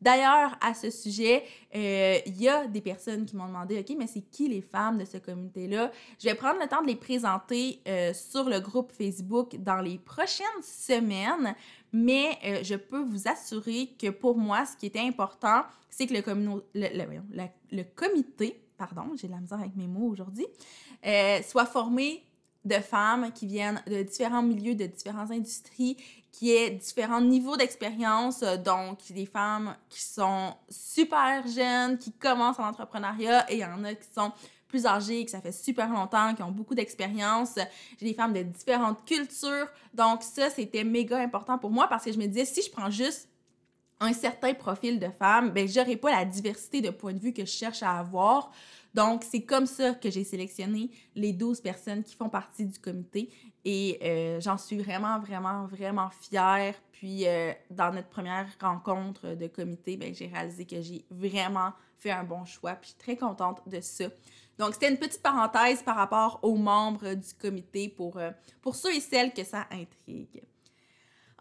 D'ailleurs, 0.00 0.56
à 0.62 0.72
ce 0.72 0.90
sujet, 0.90 1.44
euh, 1.74 2.18
il 2.24 2.40
y 2.40 2.48
a 2.48 2.66
des 2.66 2.80
personnes 2.80 3.26
qui 3.26 3.36
m'ont 3.36 3.46
demandé, 3.46 3.78
OK, 3.78 3.94
mais 3.98 4.06
c'est 4.06 4.22
qui 4.22 4.48
les 4.48 4.62
femmes 4.62 4.98
de 4.98 5.04
ce 5.04 5.18
comité-là? 5.18 5.90
Je 6.18 6.28
vais 6.28 6.34
prendre 6.34 6.58
le 6.58 6.66
temps 6.66 6.80
de 6.80 6.86
les 6.86 6.96
présenter 6.96 7.80
euh, 7.86 8.14
sur 8.14 8.44
le 8.48 8.60
groupe 8.60 8.92
Facebook 8.92 9.56
dans 9.56 9.80
les 9.82 9.98
prochaines 9.98 10.46
semaines, 10.62 11.54
mais 11.92 12.38
euh, 12.44 12.60
je 12.62 12.76
peux 12.76 13.02
vous 13.02 13.28
assurer 13.28 13.90
que 13.98 14.08
pour 14.08 14.38
moi, 14.38 14.64
ce 14.64 14.76
qui 14.76 14.86
était 14.86 15.00
important, 15.00 15.62
c'est 15.90 16.06
que 16.06 16.14
le, 16.14 16.62
le, 16.74 17.46
le, 17.70 17.82
comité, 17.94 18.62
pardon, 18.78 19.12
j'ai 19.16 19.26
de 19.26 19.32
la 19.32 19.40
misère 19.40 19.58
avec 19.60 19.76
mes 19.76 19.88
mots 19.88 20.08
aujourd'hui, 20.08 20.46
soit 21.42 21.66
formé 21.66 22.22
de 22.64 22.74
femmes 22.74 23.32
qui 23.32 23.46
viennent 23.46 23.82
de 23.86 24.02
différents 24.02 24.42
milieux, 24.42 24.74
de 24.74 24.86
différentes 24.86 25.30
industries, 25.30 25.96
qui 26.32 26.52
aient 26.52 26.70
différents 26.70 27.20
niveaux 27.20 27.56
d'expérience. 27.56 28.42
Euh, 28.42 28.56
donc, 28.56 28.98
des 29.10 29.26
femmes 29.26 29.76
qui 29.88 30.02
sont 30.02 30.54
super 30.68 31.46
jeunes, 31.46 31.98
qui 31.98 32.12
commencent 32.12 32.58
en 32.58 32.68
entrepreneuriat, 32.68 33.50
et 33.50 33.56
il 33.56 33.60
y 33.60 33.64
en 33.64 33.84
a 33.84 33.94
qui 33.94 34.08
sont 34.14 34.32
plus 34.68 34.86
âgées, 34.86 35.24
que 35.24 35.30
ça 35.30 35.40
fait 35.40 35.52
super 35.52 35.88
longtemps, 35.88 36.34
qui 36.34 36.42
ont 36.42 36.52
beaucoup 36.52 36.74
d'expérience. 36.74 37.56
J'ai 37.98 38.06
des 38.06 38.14
femmes 38.14 38.32
de 38.32 38.42
différentes 38.42 39.04
cultures. 39.04 39.66
Donc 39.92 40.22
ça, 40.22 40.48
c'était 40.48 40.84
méga 40.84 41.18
important 41.18 41.58
pour 41.58 41.70
moi 41.70 41.88
parce 41.88 42.04
que 42.04 42.12
je 42.12 42.18
me 42.18 42.26
disais, 42.26 42.44
si 42.44 42.62
je 42.62 42.70
prends 42.70 42.90
juste 42.90 43.28
un 43.98 44.12
certain 44.12 44.54
profil 44.54 44.98
de 44.98 45.08
femme, 45.10 45.50
ben 45.50 45.68
j'aurais 45.68 45.96
pas 45.96 46.10
la 46.10 46.24
diversité 46.24 46.80
de 46.80 46.90
points 46.90 47.12
de 47.12 47.18
vue 47.18 47.32
que 47.32 47.44
je 47.44 47.50
cherche 47.50 47.82
à 47.82 47.98
avoir. 47.98 48.50
Donc, 48.94 49.24
c'est 49.24 49.42
comme 49.42 49.66
ça 49.66 49.94
que 49.94 50.10
j'ai 50.10 50.24
sélectionné 50.24 50.90
les 51.14 51.32
12 51.32 51.60
personnes 51.60 52.02
qui 52.02 52.14
font 52.16 52.28
partie 52.28 52.66
du 52.66 52.78
comité 52.78 53.30
et 53.64 53.98
euh, 54.02 54.40
j'en 54.40 54.58
suis 54.58 54.78
vraiment, 54.78 55.18
vraiment, 55.20 55.66
vraiment 55.66 56.10
fière. 56.20 56.74
Puis, 56.92 57.26
euh, 57.26 57.52
dans 57.70 57.92
notre 57.92 58.08
première 58.08 58.46
rencontre 58.60 59.34
de 59.34 59.46
comité, 59.46 59.96
ben, 59.96 60.14
j'ai 60.14 60.26
réalisé 60.26 60.66
que 60.66 60.80
j'ai 60.80 61.04
vraiment 61.10 61.72
fait 61.98 62.10
un 62.10 62.24
bon 62.24 62.44
choix. 62.44 62.74
Puis, 62.74 62.94
très 62.98 63.16
contente 63.16 63.60
de 63.68 63.80
ça. 63.80 64.06
Donc, 64.58 64.74
c'était 64.74 64.90
une 64.90 64.98
petite 64.98 65.22
parenthèse 65.22 65.82
par 65.82 65.96
rapport 65.96 66.40
aux 66.42 66.56
membres 66.56 67.14
du 67.14 67.34
comité 67.34 67.88
pour, 67.88 68.18
euh, 68.18 68.30
pour 68.60 68.74
ceux 68.74 68.94
et 68.94 69.00
celles 69.00 69.32
que 69.32 69.44
ça 69.44 69.66
intrigue. 69.70 70.42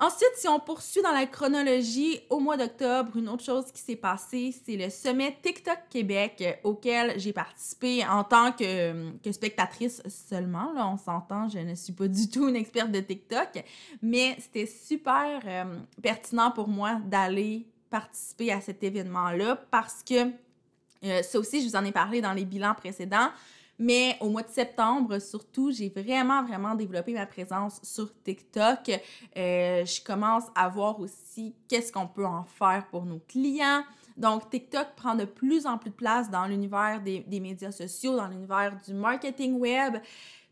Ensuite, 0.02 0.32
si 0.36 0.48
on 0.48 0.60
poursuit 0.60 1.02
dans 1.02 1.12
la 1.12 1.26
chronologie, 1.26 2.22
au 2.30 2.40
mois 2.40 2.56
d'octobre, 2.56 3.18
une 3.18 3.28
autre 3.28 3.44
chose 3.44 3.66
qui 3.74 3.82
s'est 3.82 3.98
passée, 3.98 4.56
c'est 4.66 4.78
le 4.78 4.90
sommet 4.90 5.38
TikTok 5.42 5.78
Québec 5.90 6.36
euh, 6.40 6.54
auquel 6.64 7.20
j'ai 7.20 7.34
participé 7.34 8.06
en 8.06 8.24
tant 8.24 8.54
que, 8.54 9.12
que 9.18 9.32
spectatrice 9.34 10.02
seulement. 10.08 10.72
Là, 10.72 10.88
on 10.88 10.96
s'entend, 10.96 11.50
je 11.50 11.60
ne 11.60 11.76
suis 11.76 11.92
pas 11.92 12.08
du 12.08 12.30
tout 12.30 12.48
une 12.48 12.56
experte 12.56 12.92
de 12.92 13.02
TikTok, 13.02 13.62
mais 14.02 14.38
c'était 14.40 14.68
super 14.68 15.42
euh, 15.46 15.66
pertinent 16.02 16.52
pour 16.52 16.70
moi 16.70 16.96
d'aller 17.06 17.68
participer 17.90 18.54
à 18.54 18.62
cet 18.62 18.82
événement-là 18.82 19.58
parce 19.70 20.02
que 20.02 20.32
euh, 21.04 21.22
ça 21.24 21.40
aussi, 21.40 21.62
je 21.62 21.68
vous 21.68 21.76
en 21.76 21.84
ai 21.84 21.92
parlé 21.92 22.22
dans 22.22 22.34
les 22.34 22.46
bilans 22.46 22.76
précédents. 22.76 23.32
Mais 23.80 24.18
au 24.20 24.30
mois 24.30 24.44
de 24.44 24.50
septembre, 24.50 25.20
surtout, 25.20 25.72
j'ai 25.72 25.88
vraiment, 25.90 26.44
vraiment 26.44 26.76
développé 26.76 27.14
ma 27.14 27.26
présence 27.26 27.80
sur 27.82 28.12
TikTok. 28.24 28.90
Euh, 29.38 29.86
je 29.86 30.04
commence 30.04 30.44
à 30.54 30.68
voir 30.68 31.00
aussi 31.00 31.56
qu'est-ce 31.70 31.92
qu'on 31.92 32.08
peut 32.08 32.26
en 32.26 32.44
faire 32.44 32.86
pour 32.92 33.06
nos 33.06 33.20
clients. 33.20 33.84
Donc, 34.18 34.50
TikTok 34.50 34.96
prend 34.98 35.16
de 35.16 35.24
plus 35.24 35.66
en 35.66 35.78
plus 35.78 35.92
de 35.92 35.96
place 35.96 36.30
dans 36.30 36.46
l'univers 36.46 37.02
des, 37.02 37.40
médias 37.40 37.72
sociaux, 37.72 38.18
dans 38.18 38.28
l'univers 38.28 38.76
du 38.86 38.94
marketing 38.94 39.58
web. 39.58 39.96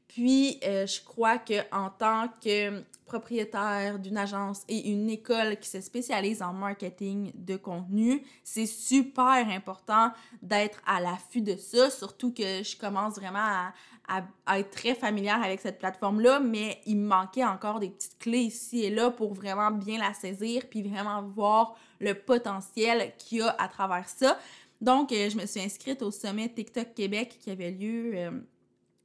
Puis, 0.07 0.57
euh, 0.63 0.87
je 0.87 1.03
crois 1.03 1.37
qu'en 1.37 1.89
tant 1.89 2.29
que 2.41 2.81
propriétaire 3.07 3.97
d'une 3.97 4.17
agence 4.17 4.63
et 4.67 4.91
une 4.91 5.09
école 5.09 5.57
qui 5.57 5.69
se 5.69 5.81
spécialise 5.81 6.43
en 6.43 6.53
marketing 6.53 7.31
de 7.33 7.55
contenu, 7.55 8.23
c'est 8.43 8.67
super 8.67 9.47
important 9.49 10.11
d'être 10.41 10.81
à 10.85 11.01
l'affût 11.01 11.41
de 11.41 11.55
ça, 11.55 11.89
surtout 11.89 12.31
que 12.33 12.63
je 12.63 12.77
commence 12.77 13.15
vraiment 13.15 13.71
à, 14.07 14.57
être 14.57 14.69
très 14.69 14.95
familière 14.95 15.41
avec 15.43 15.59
cette 15.59 15.79
plateforme-là, 15.79 16.39
mais 16.39 16.79
il 16.85 16.97
me 16.97 17.07
manquait 17.07 17.43
encore 17.43 17.79
des 17.79 17.89
petites 17.89 18.17
clés 18.19 18.43
ici 18.43 18.83
et 18.83 18.89
là 18.89 19.11
pour 19.11 19.33
vraiment 19.33 19.71
bien 19.71 19.97
la 19.97 20.13
saisir, 20.13 20.63
puis 20.69 20.81
vraiment 20.83 21.23
voir 21.23 21.75
le 21.99 22.13
potentiel 22.13 23.13
qu'il 23.17 23.39
y 23.39 23.41
a 23.41 23.49
à 23.59 23.67
travers 23.67 24.07
ça. 24.07 24.39
Donc, 24.79 25.11
euh, 25.11 25.29
je 25.29 25.37
me 25.37 25.45
suis 25.45 25.59
inscrite 25.59 26.01
au 26.03 26.11
sommet 26.11 26.47
TikTok 26.47 26.93
Québec 26.93 27.37
qui 27.41 27.49
avait 27.49 27.71
lieu... 27.71 28.11
Euh, 28.15 28.31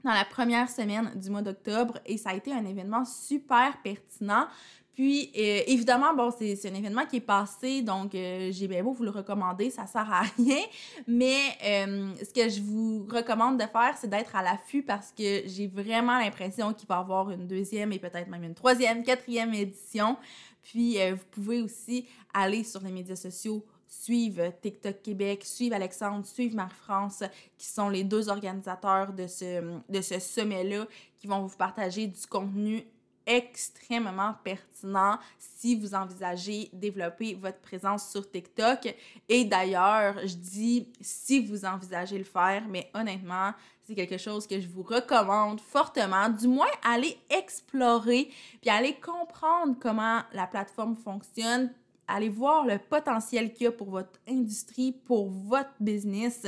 dans 0.04 0.12
la 0.12 0.24
première 0.24 0.68
semaine 0.68 1.12
du 1.16 1.30
mois 1.30 1.42
d'octobre 1.42 1.98
et 2.06 2.16
ça 2.16 2.30
a 2.30 2.34
été 2.34 2.52
un 2.52 2.64
événement 2.64 3.04
super 3.04 3.80
pertinent. 3.82 4.46
Puis, 4.94 5.30
euh, 5.38 5.62
évidemment, 5.66 6.14
bon, 6.14 6.30
c'est 6.38 6.68
un 6.68 6.74
événement 6.74 7.06
qui 7.06 7.16
est 7.16 7.20
passé, 7.20 7.80
donc 7.80 8.14
euh, 8.14 8.50
j'ai 8.52 8.68
bien 8.68 8.82
beau 8.84 8.92
vous 8.92 9.04
le 9.04 9.10
recommander, 9.10 9.70
ça 9.70 9.86
sert 9.86 10.12
à 10.12 10.22
rien. 10.36 10.60
Mais 11.06 11.38
euh, 11.64 12.12
ce 12.22 12.30
que 12.30 12.48
je 12.50 12.60
vous 12.60 13.06
recommande 13.10 13.56
de 13.56 13.64
faire, 13.64 13.96
c'est 13.98 14.08
d'être 14.08 14.36
à 14.36 14.42
l'affût 14.42 14.82
parce 14.82 15.10
que 15.10 15.42
j'ai 15.46 15.66
vraiment 15.66 16.18
l'impression 16.18 16.74
qu'il 16.74 16.86
va 16.88 16.96
y 16.96 16.98
avoir 16.98 17.30
une 17.30 17.46
deuxième 17.46 17.92
et 17.92 17.98
peut-être 17.98 18.28
même 18.28 18.44
une 18.44 18.54
troisième, 18.54 19.02
quatrième 19.02 19.54
édition. 19.54 20.18
Puis, 20.62 20.98
vous 21.10 21.24
pouvez 21.30 21.62
aussi 21.62 22.06
aller 22.32 22.62
sur 22.62 22.82
les 22.82 22.92
médias 22.92 23.16
sociaux 23.16 23.64
suivre 23.92 24.50
TikTok 24.62 25.02
Québec, 25.02 25.44
suivre 25.44 25.76
Alexandre, 25.76 26.24
suivre 26.26 26.56
Marie-France, 26.56 27.22
qui 27.58 27.66
sont 27.66 27.90
les 27.90 28.04
deux 28.04 28.30
organisateurs 28.30 29.12
de 29.12 29.26
ce, 29.26 29.60
de 29.88 30.00
sommet-là, 30.00 30.86
qui 31.18 31.26
vont 31.26 31.42
vous 31.42 31.56
partager 31.56 32.06
du 32.06 32.26
contenu 32.26 32.84
extrêmement 33.26 34.34
pertinent 34.42 35.18
si 35.38 35.76
vous 35.76 35.94
envisagez 35.94 36.70
développer 36.72 37.34
votre 37.34 37.60
présence 37.60 38.08
sur 38.10 38.28
TikTok. 38.28 38.94
Et 39.28 39.44
d'ailleurs, 39.44 40.26
je 40.26 40.34
dis 40.34 40.88
si 41.00 41.44
vous 41.44 41.64
envisagez 41.64 42.18
le 42.18 42.24
faire, 42.24 42.64
mais 42.68 42.90
honnêtement, 42.94 43.52
c'est 43.82 43.94
quelque 43.94 44.18
chose 44.18 44.46
que 44.46 44.58
je 44.58 44.68
vous 44.68 44.82
recommande 44.82 45.60
fortement. 45.60 46.30
Du 46.30 46.48
moins, 46.48 46.66
aller 46.82 47.16
explorer, 47.30 48.30
puis 48.60 48.70
aller 48.70 48.94
comprendre 48.94 49.76
comment 49.80 50.22
la 50.32 50.46
plateforme 50.46 50.96
fonctionne, 50.96 51.72
allez 52.06 52.28
voir 52.28 52.66
le 52.66 52.78
potentiel 52.78 53.52
qu'il 53.52 53.64
y 53.64 53.66
a 53.68 53.72
pour 53.72 53.90
votre 53.90 54.20
industrie, 54.28 54.92
pour 54.92 55.30
votre 55.30 55.72
business, 55.80 56.46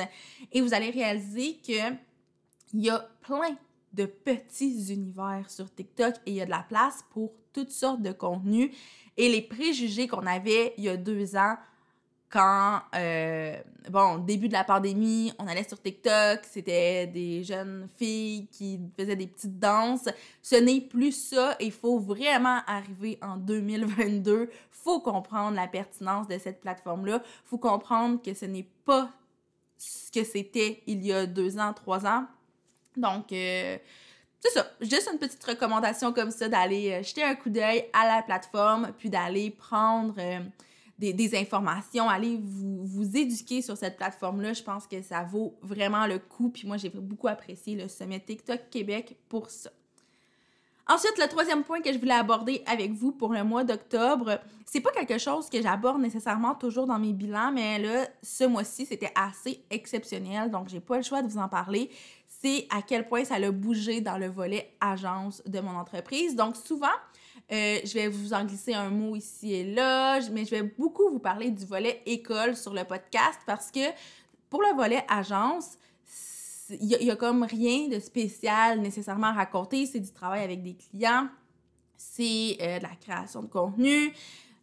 et 0.53 0.61
vous 0.61 0.75
allez 0.75 0.91
réaliser 0.91 1.57
que 1.67 1.95
il 2.73 2.83
y 2.83 2.91
a 2.91 3.09
plein 3.23 3.57
de 3.93 4.07
petits 4.07 4.93
univers 4.93 5.49
sur 5.49 5.73
TikTok 5.73 6.15
et 6.27 6.33
il 6.33 6.35
y 6.35 6.41
a 6.41 6.45
de 6.45 6.51
la 6.51 6.65
place 6.69 7.05
pour 7.11 7.33
toutes 7.53 7.71
sortes 7.71 8.03
de 8.03 8.13
contenus. 8.13 8.71
Et 9.17 9.29
les 9.29 9.43
préjugés 9.43 10.09
qu'on 10.09 10.27
avait 10.27 10.75
il 10.77 10.85
y 10.85 10.89
a 10.89 10.97
deux 10.97 11.37
ans 11.37 11.57
quand, 12.31 12.81
euh, 12.97 13.57
bon, 13.91 14.19
début 14.19 14.49
de 14.49 14.53
la 14.53 14.65
pandémie, 14.65 15.33
on 15.39 15.47
allait 15.47 15.63
sur 15.63 15.81
TikTok, 15.81 16.41
c'était 16.51 17.07
des 17.07 17.45
jeunes 17.45 17.89
filles 17.97 18.49
qui 18.51 18.81
faisaient 18.99 19.15
des 19.15 19.29
petites 19.29 19.59
danses. 19.59 20.09
Ce 20.43 20.57
n'est 20.57 20.81
plus 20.81 21.13
ça. 21.13 21.57
Il 21.61 21.71
faut 21.71 22.01
vraiment 22.01 22.61
arriver 22.67 23.19
en 23.23 23.37
2022. 23.37 24.51
faut 24.71 25.01
comprendre 25.01 25.55
la 25.57 25.69
pertinence 25.69 26.27
de 26.27 26.37
cette 26.39 26.61
plateforme-là. 26.61 27.23
faut 27.45 27.59
comprendre 27.59 28.21
que 28.21 28.35
ce 28.35 28.47
n'est 28.47 28.69
pas 28.85 29.11
ce 29.79 30.11
que 30.11 30.25
c'était 30.25 30.83
il 30.87 31.05
y 31.05 31.13
a 31.13 31.27
deux 31.27 31.59
ans, 31.59 31.73
trois 31.73 32.05
ans. 32.05 32.27
Donc, 32.97 33.33
euh, 33.33 33.79
c'est 34.41 34.51
ça. 34.51 34.67
Juste 34.81 35.09
une 35.13 35.19
petite 35.19 35.43
recommandation 35.45 36.13
comme 36.13 36.31
ça 36.31 36.49
d'aller 36.49 36.93
euh, 36.93 37.03
jeter 37.03 37.23
un 37.23 37.35
coup 37.35 37.51
d'œil 37.51 37.87
à 37.93 38.07
la 38.07 38.23
plateforme, 38.23 38.93
puis 38.99 39.09
d'aller 39.09 39.51
prendre 39.51 40.15
des, 40.99 41.37
informations, 41.37 42.09
allez 42.09 42.39
vous, 42.43 42.85
vous 42.85 43.17
éduquer 43.17 43.63
sur 43.63 43.77
cette 43.77 43.97
plateforme-là. 43.97 44.53
Je 44.53 44.63
pense 44.63 44.87
que 44.87 45.03
ça 45.03 45.23
vaut 45.23 45.55
vraiment 45.63 46.07
le 46.07 46.19
coup. 46.19 46.51
Puis 46.51 46.67
moi, 46.67 46.77
j'ai 46.77 46.89
beaucoup 46.89 47.29
apprécié 47.29 47.75
le 47.75 47.89
sommet 47.89 48.21
TikTok 48.21 48.71
Québec 48.71 49.17
pour 49.29 49.51
ça. 49.51 49.71
Ensuite, 50.87 51.17
le 51.19 51.27
troisième 51.29 51.65
point 51.65 51.81
que 51.81 51.91
je 51.91 51.99
voulais 51.99 52.13
aborder 52.13 52.63
avec 52.67 52.93
vous 52.93 53.11
pour 53.11 53.33
le 53.33 53.43
mois 53.43 53.65
d'octobre, 53.65 54.39
c'est 54.67 54.83
pas 54.83 54.91
quelque 54.91 55.17
chose 55.17 55.49
que 55.49 55.63
j'aborde 55.63 56.01
nécessairement 56.01 56.55
toujours 56.55 56.87
dans 56.87 56.99
mes 56.99 57.15
bilans, 57.15 57.53
mais 57.53 57.79
là, 57.79 58.07
ce 58.23 58.45
mois-ci, 58.45 58.85
c'était 58.85 59.13
assez 59.15 59.65
exceptionnel, 59.71 60.51
donc 60.51 60.69
j'ai 60.69 60.81
pas 60.81 60.99
le 60.99 61.03
choix 61.03 61.23
de 61.23 61.29
vous 61.29 61.39
en 61.39 61.49
parler. 61.49 61.91
C'est 62.29 62.67
à 62.69 62.83
quel 62.83 63.09
point 63.09 63.25
ça 63.25 63.37
a 63.37 63.51
bougé 63.51 64.03
dans 64.03 64.19
le 64.19 64.29
volet 64.29 64.77
agence 64.79 65.43
de 65.47 65.59
mon 65.61 65.75
entreprise. 65.75 66.37
Donc 66.37 66.55
souvent, 66.55 66.93
euh, 67.53 67.79
je 67.85 67.95
vais 67.95 68.09
vous 68.09 68.33
en 68.33 68.45
glisser 68.45 68.73
un 68.73 68.89
mot 68.91 69.17
ici 69.17 69.53
et 69.53 69.75
là, 69.75 70.19
mais 70.33 70.45
je 70.45 70.51
vais 70.51 70.63
beaucoup 70.63 71.11
vous 71.11 71.19
parler 71.19 71.51
du 71.51 71.67
volet 71.67 72.03
école 72.07 72.57
sur 72.57 72.73
le 72.73 72.85
podcast 72.85 73.39
parce 73.47 73.71
que 73.71 73.81
pour 74.49 74.63
le 74.63 74.75
volet 74.75 75.05
agence, 75.09 75.77
il 76.71 76.87
y, 76.87 77.11
a 77.11 77.17
comme 77.17 77.43
rien 77.43 77.89
de 77.89 78.01
spécial 78.01 78.81
nécessairement 78.81 79.27
à 79.27 79.33
raconter. 79.33 79.85
C'est 79.85 80.01
du 80.01 80.13
travail 80.13 80.43
avec 80.43 80.63
des 80.63 80.75
clients, 80.75 81.29
c'est 81.97 82.57
euh, 82.63 82.79
de 82.79 82.83
la 82.83 82.95
création 83.01 83.43
de 83.43 83.49
contenu. 83.49 84.13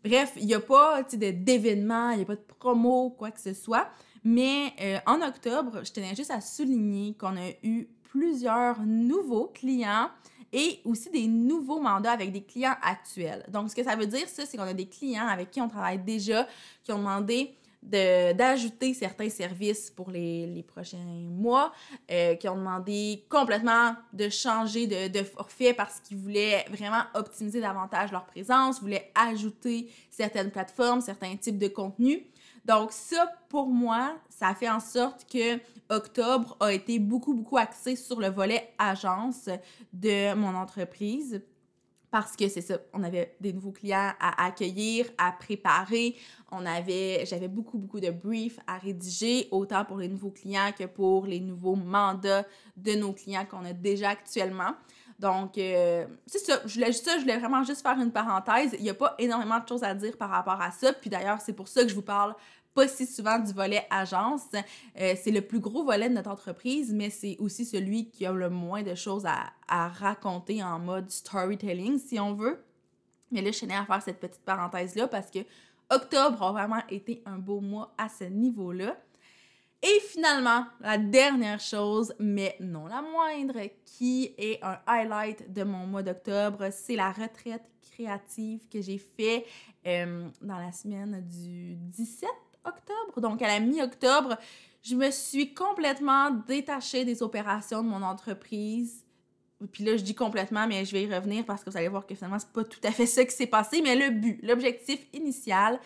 Bref, 0.04 0.34
il 0.38 0.48
n'y 0.48 0.56
a 0.56 0.60
pas 0.60 1.04
d'événements, 1.04 2.10
il 2.12 2.18
n'y 2.18 2.24
a 2.24 2.26
pas 2.26 2.36
de 2.36 2.46
promo, 2.58 3.12
quoi 3.12 3.30
que 3.30 3.40
ce 3.40 3.54
soit. 3.54 3.88
Mais 4.24 4.74
euh, 4.82 4.98
en 5.06 5.22
octobre, 5.22 5.82
je 5.84 5.92
tenais 5.92 6.16
juste 6.16 6.32
à 6.32 6.42
souligner 6.42 7.14
qu'on 7.14 7.38
a 7.38 7.50
eu 7.62 7.88
plusieurs 8.04 8.82
nouveaux 8.82 9.52
clients 9.54 10.10
et 10.54 10.82
aussi 10.86 11.10
des 11.10 11.28
nouveaux 11.28 11.80
mandats 11.80 12.12
avec 12.12 12.32
des 12.32 12.44
clients 12.44 12.76
actuels. 12.82 13.46
Donc, 13.50 13.70
ce 13.70 13.76
que 13.76 13.84
ça 13.84 13.96
veut 13.96 14.08
dire, 14.08 14.28
ça, 14.28 14.46
c'est 14.46 14.58
qu'on 14.58 14.64
a 14.64 14.74
des 14.74 14.88
clients 14.88 15.28
avec 15.28 15.52
qui 15.52 15.62
on 15.62 15.68
travaille 15.68 16.00
déjà, 16.00 16.48
qui 16.84 16.92
ont 16.92 16.98
demandé 16.98 17.56
d'ajouter 17.82 18.94
certains 18.94 19.30
services 19.30 19.90
pour 19.90 20.12
les, 20.12 20.64
prochains 20.68 20.98
mois, 21.04 21.74
euh, 22.12 22.36
qui 22.36 22.48
ont 22.48 22.56
demandé 22.56 23.26
complètement 23.28 23.96
de 24.14 24.30
changer 24.30 24.86
de, 24.86 25.08
de 25.08 25.24
forfait 25.24 25.74
parce 25.74 26.00
qu'ils 26.00 26.18
voulaient 26.18 26.64
vraiment 26.70 27.02
optimiser 27.16 27.60
davantage 27.60 28.12
leur 28.12 28.26
présence, 28.26 28.82
voulaient 28.82 29.12
ajouter 29.16 29.90
certaines 30.12 30.52
plateformes, 30.52 31.02
certains 31.02 31.36
types 31.36 31.58
de 31.58 31.70
contenus. 31.70 32.22
Donc 32.66 32.92
ça, 32.92 33.32
pour 33.50 33.68
moi, 33.68 34.16
ça 34.30 34.54
fait 34.54 34.70
en 34.70 34.80
sorte 34.80 35.26
que 35.32 35.60
octobre 35.90 36.56
a 36.60 36.72
été 36.72 37.00
beaucoup, 37.00 37.34
beaucoup 37.34 37.58
axé 37.58 37.96
sur 37.96 38.20
le 38.20 38.30
volet 38.30 38.74
agence 38.78 39.50
de 39.94 40.34
mon 40.36 40.56
entreprise 40.56 41.42
parce 42.12 42.36
que 42.36 42.50
c'est 42.50 42.62
ça, 42.62 42.78
on 42.94 43.04
avait 43.04 43.36
des 43.40 43.54
nouveaux 43.54 43.72
clients 43.72 44.12
à 44.20 44.46
accueillir, 44.46 45.06
à 45.18 45.32
préparer, 45.32 46.18
j'avais 46.52 47.48
beaucoup, 47.48 47.78
beaucoup 47.78 48.02
de 48.02 48.12
briefs 48.12 48.60
à 48.68 48.78
rédiger, 48.78 49.48
autant 49.50 49.86
pour 49.86 49.98
les 49.98 50.10
nouveaux 50.10 50.30
clients 50.30 50.72
que 50.78 50.84
pour 50.84 51.26
les 51.26 51.40
nouveaux 51.40 51.78
mandats 51.78 52.46
de 52.76 52.96
nos 52.96 53.14
clients 53.14 53.46
qu'on 53.46 53.64
a 53.64 53.72
déjà 53.72 54.10
actuellement. 54.10 54.74
Donc, 55.22 55.60
euh, 55.60 56.08
c'est 56.26 56.40
ça. 56.40 56.60
Je 56.66 56.74
voulais 56.74 56.92
ça. 56.92 57.16
Je 57.18 57.22
voulais 57.22 57.38
vraiment 57.38 57.64
juste 57.64 57.84
faire 57.84 58.00
une 58.00 58.12
parenthèse. 58.12 58.76
Il 58.80 58.84
n'y 58.84 58.90
a 58.90 58.96
pas 58.96 59.14
énormément 59.20 59.60
de 59.60 59.68
choses 59.68 59.84
à 59.84 59.94
dire 59.94 60.18
par 60.18 60.32
rapport 60.32 60.60
à 60.60 60.72
ça. 60.72 60.92
Puis 60.94 61.12
d'ailleurs, 61.12 61.40
c'est 61.42 61.54
pour 61.54 61.68
ça 61.68 61.84
que 61.84 61.90
je 61.90 61.96
vous 61.96 62.02
parle 62.02 62.34
pas 62.74 62.88
si 62.88 63.06
souvent 63.06 63.38
du 63.38 63.54
volet 63.54 63.86
agence. 63.92 64.48
Euh, 65.00 65.14
c'est 65.22 65.30
le 65.30 65.42
plus 65.42 65.60
gros 65.60 65.84
volet 65.84 66.10
de 66.10 66.16
notre 66.16 66.32
entreprise, 66.32 66.92
mais 66.92 67.12
c'est 67.12 67.38
aussi 67.38 67.66
celui 67.66 68.10
qui 68.10 68.26
a 68.26 68.32
le 68.32 68.50
moins 68.50 68.82
de 68.82 68.96
choses 68.96 69.26
à, 69.28 69.52
à, 69.68 69.90
raconter 69.90 70.64
en 70.64 70.80
mode 70.80 71.12
storytelling, 71.12 72.00
si 72.00 72.20
on 72.20 72.34
veut. 72.34 72.64
Mais 73.30 73.44
là, 73.44 73.52
je 73.52 73.60
tenais 73.60 73.76
à 73.76 73.86
faire 73.86 74.02
cette 74.02 74.20
petite 74.20 74.44
parenthèse-là 74.44 75.08
parce 75.08 75.30
que 75.30 75.40
octobre 75.92 76.42
a 76.42 76.52
vraiment 76.52 76.82
été 76.90 77.22
un 77.28 77.38
beau 77.38 77.60
mois 77.60 77.94
à 77.98 78.10
ce 78.10 78.24
niveau-là. 78.24 78.98
Et 79.84 80.00
finalement, 80.12 80.66
la 80.80 80.98
dernière 81.00 81.60
chose, 81.60 82.14
mais 82.20 82.56
non 82.60 82.86
la 82.86 83.02
moindre, 83.02 83.60
qui 83.84 84.34
est 84.38 84.64
un 84.64 84.80
highlight 84.86 85.52
de 85.52 85.64
mon 85.64 85.88
mois 85.88 86.04
d'octobre, 86.04 86.70
c'est 86.72 86.96
la 86.96 87.12
retraite 87.12 87.64
créative 87.92 88.68
que 88.72 88.80
j'ai 88.80 89.00
fait 89.00 89.46
euh, 89.88 90.28
dans 90.42 90.58
la 90.58 90.72
semaine 90.72 91.24
du 91.28 91.76
17 91.76 92.30
octobre. 92.64 93.20
Donc, 93.22 93.42
à 93.42 93.48
la 93.48 93.60
mi-octobre, 93.60 94.38
je 94.84 94.96
me 94.96 95.10
suis 95.10 95.54
complètement 95.54 96.30
détachée 96.30 97.04
des 97.04 97.24
opérations 97.24 97.84
de 97.84 97.88
mon 97.88 98.04
entreprise. 98.04 99.04
Puis 99.72 99.84
là, 99.84 99.98
je 99.98 100.04
dis 100.04 100.16
complètement, 100.16 100.68
mais 100.68 100.86
je 100.86 100.92
vais 100.92 101.04
y 101.04 101.14
revenir 101.14 101.46
parce 101.46 101.64
que 101.64 101.70
vous 101.70 101.78
allez 101.78 101.88
voir 101.88 102.06
que 102.06 102.16
finalement, 102.16 102.40
c'est 102.40 102.52
pas 102.52 102.64
tout 102.64 102.80
à 102.84 102.92
fait 102.92 103.06
ça 103.06 103.24
qui 103.26 103.36
s'est 103.36 103.48
passé. 103.48 103.82
Mais 103.82 103.96
le 103.96 104.12
but, 104.12 104.40
l'objectif 104.44 105.06
initial, 105.14 105.80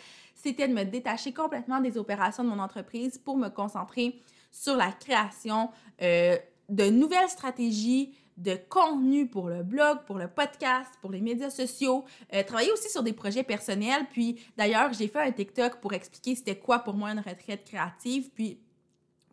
c'était 0.45 0.67
de 0.67 0.73
me 0.73 0.83
détacher 0.83 1.33
complètement 1.33 1.81
des 1.81 1.97
opérations 1.97 2.43
de 2.43 2.49
mon 2.49 2.59
entreprise 2.59 3.17
pour 3.17 3.35
me 3.35 3.49
concentrer 3.49 4.21
sur 4.51 4.75
la 4.75 4.91
création 4.91 5.71
euh, 6.03 6.37
de 6.69 6.85
nouvelles 6.91 7.29
stratégies, 7.29 8.13
de 8.37 8.55
contenu 8.69 9.27
pour 9.27 9.49
le 9.49 9.63
blog, 9.63 10.03
pour 10.05 10.19
le 10.19 10.27
podcast, 10.27 10.93
pour 11.01 11.11
les 11.11 11.19
médias 11.19 11.49
sociaux, 11.49 12.05
euh, 12.31 12.43
travailler 12.43 12.71
aussi 12.71 12.89
sur 12.89 13.01
des 13.01 13.13
projets 13.13 13.41
personnels. 13.41 14.05
Puis 14.11 14.39
d'ailleurs, 14.55 14.93
j'ai 14.93 15.07
fait 15.07 15.21
un 15.21 15.31
TikTok 15.31 15.79
pour 15.81 15.93
expliquer 15.93 16.35
c'était 16.35 16.59
quoi 16.59 16.77
pour 16.77 16.93
moi 16.93 17.09
une 17.09 17.19
retraite 17.21 17.63
créative. 17.63 18.29
Puis 18.35 18.59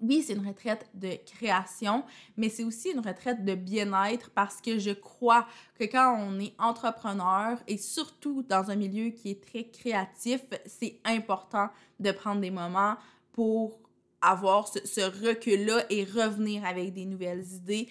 oui, 0.03 0.23
c'est 0.23 0.33
une 0.33 0.47
retraite 0.47 0.87
de 0.95 1.13
création, 1.25 2.05
mais 2.37 2.49
c'est 2.49 2.65
aussi 2.65 2.91
une 2.91 3.01
retraite 3.01 3.45
de 3.45 3.55
bien-être 3.55 4.31
parce 4.31 4.61
que 4.61 4.79
je 4.79 4.91
crois 4.91 5.47
que 5.79 5.85
quand 5.85 6.17
on 6.19 6.41
est 6.41 6.55
entrepreneur 6.59 7.59
et 7.69 7.79
surtout 7.79 8.43
dans 8.43 8.71
un 8.71 8.75
milieu 8.75 9.11
qui 9.11 9.31
est 9.31 9.43
très 9.43 9.65
créatif, 9.65 10.43
c'est 10.67 10.99
important 11.05 11.69
de 12.01 12.11
prendre 12.11 12.41
des 12.41 12.51
moments 12.51 12.97
pour 13.33 13.79
avoir 14.21 14.69
ce, 14.69 15.27
recul-là 15.27 15.85
et 15.89 16.05
revenir 16.05 16.65
avec 16.65 16.93
des 16.93 17.05
nouvelles 17.05 17.45
idées. 17.53 17.89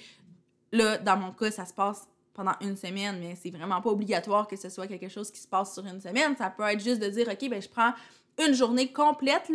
Là, 0.72 0.98
dans 0.98 1.18
mon 1.18 1.32
cas, 1.32 1.52
ça 1.52 1.66
se 1.66 1.74
passe 1.74 2.08
pendant 2.34 2.54
une 2.62 2.78
semaine, 2.78 3.20
mais 3.20 3.36
c'est 3.36 3.52
vraiment 3.52 3.82
pas 3.82 3.90
obligatoire 3.90 4.48
que 4.48 4.56
ce 4.56 4.70
soit 4.70 4.88
quelque 4.88 5.10
chose 5.10 5.32
qui 5.32 5.40
se 5.40 5.48
passe 5.48 5.74
sur 5.74 5.86
une 5.86 6.00
semaine. 6.00 6.36
Ça 6.38 6.50
peut 6.50 6.64
être 6.64 6.82
juste 6.82 7.02
de 7.02 7.10
dire, 7.10 7.28
OK, 7.30 7.50
ben, 7.50 7.62
je 7.62 7.70
prends 7.70 7.94
une 8.46 8.54
journée 8.54 8.92
complète 8.92 9.52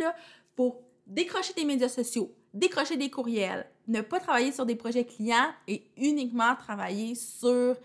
pour 0.55 0.81
décrocher 1.07 1.53
des 1.53 1.65
médias 1.65 1.89
sociaux, 1.89 2.35
décrocher 2.53 2.97
des 2.97 3.09
courriels, 3.09 3.65
ne 3.87 4.01
pas 4.01 4.19
travailler 4.19 4.51
sur 4.51 4.65
des 4.65 4.75
projets 4.75 5.05
clients 5.05 5.49
et 5.67 5.83
uniquement 5.97 6.55
travailler 6.55 7.15
sur 7.15 7.75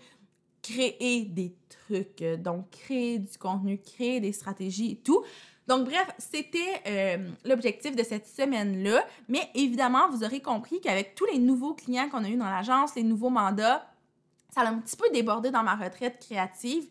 créer 0.61 1.25
des 1.25 1.53
trucs, 1.69 2.23
donc 2.39 2.69
créer 2.71 3.19
du 3.19 3.37
contenu, 3.37 3.77
créer 3.77 4.19
des 4.19 4.31
stratégies 4.31 4.91
et 4.91 4.95
tout. 4.95 5.23
Donc 5.67 5.85
bref, 5.85 6.07
c'était 6.17 6.81
euh, 6.87 7.29
l'objectif 7.45 7.95
de 7.95 8.03
cette 8.03 8.27
semaine-là, 8.27 9.05
mais 9.29 9.49
évidemment, 9.55 10.09
vous 10.09 10.23
aurez 10.23 10.41
compris 10.41 10.81
qu'avec 10.81 11.15
tous 11.15 11.25
les 11.25 11.39
nouveaux 11.39 11.73
clients 11.73 12.09
qu'on 12.09 12.23
a 12.23 12.29
eu 12.29 12.35
dans 12.35 12.49
l'agence, 12.49 12.95
les 12.95 13.03
nouveaux 13.03 13.29
mandats, 13.29 13.87
ça 14.53 14.61
a 14.61 14.67
un 14.67 14.79
petit 14.79 14.97
peu 14.97 15.09
débordé 15.11 15.51
dans 15.51 15.63
ma 15.63 15.75
retraite 15.75 16.19
créative, 16.19 16.87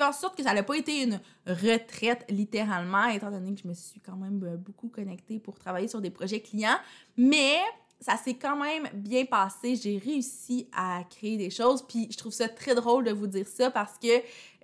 fait 0.00 0.06
en 0.06 0.12
sorte 0.12 0.36
que 0.36 0.42
ça 0.42 0.54
n'a 0.54 0.62
pas 0.62 0.76
été 0.76 1.02
une 1.02 1.20
retraite 1.46 2.24
littéralement, 2.28 3.06
étant 3.06 3.30
donné 3.30 3.54
que 3.54 3.60
je 3.60 3.68
me 3.68 3.74
suis 3.74 4.00
quand 4.00 4.16
même 4.16 4.42
euh, 4.44 4.56
beaucoup 4.56 4.88
connectée 4.88 5.38
pour 5.38 5.58
travailler 5.58 5.88
sur 5.88 6.00
des 6.00 6.10
projets 6.10 6.40
clients. 6.40 6.78
Mais 7.16 7.58
ça 8.00 8.16
s'est 8.16 8.34
quand 8.34 8.56
même 8.56 8.88
bien 8.94 9.26
passé. 9.26 9.76
J'ai 9.76 9.98
réussi 9.98 10.68
à 10.72 11.02
créer 11.10 11.36
des 11.36 11.50
choses. 11.50 11.82
Puis 11.86 12.08
je 12.10 12.16
trouve 12.16 12.32
ça 12.32 12.48
très 12.48 12.74
drôle 12.74 13.04
de 13.04 13.12
vous 13.12 13.26
dire 13.26 13.46
ça 13.46 13.70
parce 13.70 13.98
que 13.98 14.08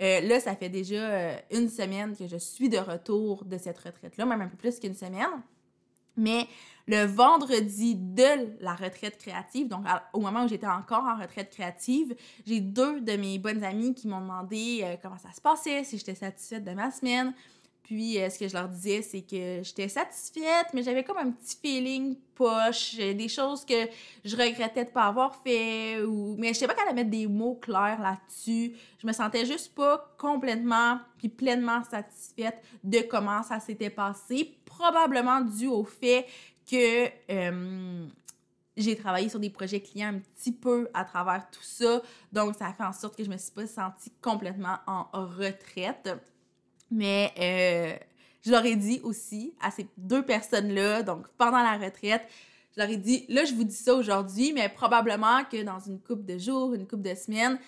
euh, 0.01 0.21
là, 0.23 0.41
ça 0.41 0.57
fait 0.57 0.71
déjà 0.71 0.97
euh, 0.97 1.37
une 1.51 1.69
semaine 1.69 2.17
que 2.17 2.27
je 2.27 2.39
suis 2.39 2.69
de 2.69 2.79
retour 2.79 3.45
de 3.45 3.59
cette 3.59 3.79
retraite-là, 3.79 4.25
même 4.25 4.41
un 4.41 4.49
peu 4.49 4.57
plus 4.57 4.81
qu'une 4.81 4.95
semaine. 4.95 5.43
Mais 6.17 6.47
le 6.87 7.05
vendredi 7.05 7.97
de 7.97 8.55
la 8.61 8.75
retraite 8.75 9.19
créative, 9.19 9.69
donc 9.69 9.85
au 10.13 10.21
moment 10.21 10.45
où 10.45 10.49
j'étais 10.49 10.67
encore 10.67 11.05
en 11.05 11.21
retraite 11.21 11.51
créative, 11.51 12.15
j'ai 12.47 12.61
deux 12.61 13.01
de 13.01 13.17
mes 13.17 13.39
bonnes 13.39 13.65
amies 13.65 13.95
qui 13.95 14.07
m'ont 14.07 14.21
demandé 14.21 14.81
euh, 14.83 14.97
comment 15.03 15.19
ça 15.19 15.33
se 15.33 15.41
passait, 15.41 15.83
si 15.85 15.99
j'étais 15.99 16.15
satisfaite 16.15 16.65
de 16.65 16.73
ma 16.73 16.91
semaine. 16.91 17.35
Puis, 17.83 18.21
euh, 18.21 18.29
ce 18.31 18.39
que 18.39 18.49
je 18.49 18.55
leur 18.55 18.69
disais, 18.69 19.01
c'est 19.01 19.23
que 19.23 19.63
j'étais 19.63 19.89
satisfaite, 19.89 20.67
mais 20.75 20.83
j'avais 20.83 21.05
comme 21.05 21.19
un 21.19 21.31
petit 21.31 21.57
feeling 21.63 22.17
poche, 22.35 22.97
des 22.97 23.29
choses 23.29 23.65
que 23.65 23.89
je 24.25 24.37
regrettais 24.37 24.85
de 24.85 24.91
pas 24.91 25.05
avoir 25.05 25.37
fait, 25.37 25.99
mais 26.37 26.49
je 26.49 26.55
sais 26.55 26.67
pas 26.67 26.75
qu'elle 26.75 26.93
mettre 26.95 27.11
des 27.11 27.29
mots 27.29 27.55
clairs 27.55 28.01
là-dessus. 28.01 28.77
Je 28.99 29.07
me 29.07 29.13
sentais 29.13 29.47
juste 29.47 29.73
pas 29.75 30.15
complètement 30.19 30.99
puis 31.17 31.29
pleinement 31.29 31.83
satisfaite 31.85 32.61
de 32.83 33.01
comment 33.01 33.43
ça 33.45 33.61
s'était 33.61 33.91
passé, 33.91 34.59
probablement 34.65 35.41
dû 35.41 35.69
au 35.69 35.85
fait 35.85 36.27
que 36.67 37.09
euh, 37.31 38.07
j'ai 38.77 38.97
travaillé 38.97 39.29
sur 39.29 39.41
des 39.41 39.51
projets 39.51 39.81
clients 39.81 40.15
un 40.15 40.19
petit 40.19 40.53
peu 40.53 40.89
à 40.93 41.05
travers 41.05 41.49
tout 41.51 41.63
ça, 41.63 42.03
donc 42.33 42.57
ça 42.57 42.67
a 42.67 42.73
fait 42.73 42.85
en 42.85 42.93
sorte 42.93 43.17
que 43.17 43.25
je 43.25 43.31
me 43.31 43.37
suis 43.37 43.53
pas 43.53 43.67
sentie 43.67 44.13
complètement 44.21 44.79
en 44.87 45.07
retraite. 45.13 46.11
Mais 46.91 47.33
euh, 47.39 48.05
je 48.45 48.51
leur 48.51 48.65
ai 48.65 48.77
dit 48.77 49.01
aussi 49.03 49.55
à 49.61 49.71
ces 49.71 49.89
deux 49.97 50.25
personnes-là, 50.25 51.03
donc 51.03 51.27
pendant 51.37 51.59
la 51.59 51.77
retraite, 51.77 52.23
je 52.77 52.83
leur 52.83 52.91
ai 52.91 52.97
dit, 52.97 53.25
là, 53.29 53.45
je 53.45 53.55
vous 53.55 53.65
dis 53.65 53.75
ça 53.75 53.95
aujourd'hui, 53.95 54.53
mais 54.53 54.69
probablement 54.69 55.45
que 55.45 55.63
dans 55.63 55.81
une 55.81 55.99
couple 55.99 56.25
de 56.27 56.39
jours, 56.39 56.75
une 56.75 56.87
couple 56.87 57.03
de 57.03 57.15
semaines, 57.15 57.59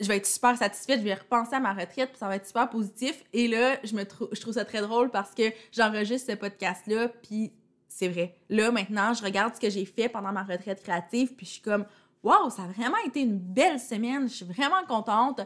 je 0.00 0.06
vais 0.06 0.16
être 0.16 0.26
super 0.26 0.56
satisfaite, 0.56 1.00
je 1.00 1.04
vais 1.04 1.14
repenser 1.14 1.54
à 1.54 1.60
ma 1.60 1.72
retraite, 1.72 2.10
puis 2.10 2.18
ça 2.18 2.28
va 2.28 2.36
être 2.36 2.46
super 2.46 2.68
positif. 2.68 3.24
Et 3.32 3.48
là, 3.48 3.78
je, 3.84 3.90
je 4.32 4.40
trouve 4.40 4.54
ça 4.54 4.64
très 4.64 4.80
drôle 4.80 5.10
parce 5.10 5.34
que 5.34 5.44
j'enregistre 5.72 6.32
ce 6.32 6.36
podcast-là, 6.36 7.08
puis 7.08 7.52
c'est 7.98 8.08
vrai. 8.08 8.36
Là, 8.48 8.70
maintenant, 8.70 9.12
je 9.12 9.24
regarde 9.24 9.56
ce 9.56 9.60
que 9.60 9.68
j'ai 9.68 9.84
fait 9.84 10.08
pendant 10.08 10.30
ma 10.30 10.44
retraite 10.44 10.80
créative, 10.84 11.34
puis 11.34 11.44
je 11.44 11.52
suis 11.54 11.62
comme, 11.62 11.84
waouh, 12.22 12.48
ça 12.48 12.62
a 12.62 12.66
vraiment 12.68 12.98
été 13.04 13.22
une 13.22 13.38
belle 13.38 13.80
semaine, 13.80 14.28
je 14.28 14.34
suis 14.34 14.44
vraiment 14.44 14.84
contente. 14.86 15.40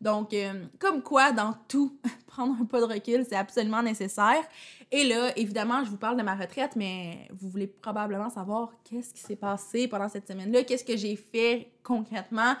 Donc, 0.00 0.32
euh, 0.32 0.64
comme 0.78 1.02
quoi, 1.02 1.32
dans 1.32 1.54
tout, 1.68 1.98
prendre 2.26 2.56
un 2.58 2.64
pas 2.64 2.80
de 2.80 2.86
recul, 2.86 3.26
c'est 3.28 3.36
absolument 3.36 3.82
nécessaire. 3.82 4.42
Et 4.90 5.04
là, 5.04 5.36
évidemment, 5.36 5.84
je 5.84 5.90
vous 5.90 5.98
parle 5.98 6.16
de 6.16 6.22
ma 6.22 6.34
retraite, 6.34 6.76
mais 6.76 7.28
vous 7.30 7.50
voulez 7.50 7.66
probablement 7.66 8.30
savoir 8.30 8.70
qu'est-ce 8.84 9.12
qui 9.12 9.20
s'est 9.20 9.36
passé 9.36 9.86
pendant 9.86 10.08
cette 10.08 10.26
semaine-là, 10.26 10.64
qu'est-ce 10.64 10.84
que 10.84 10.96
j'ai 10.96 11.14
fait 11.14 11.72
concrètement, 11.82 12.54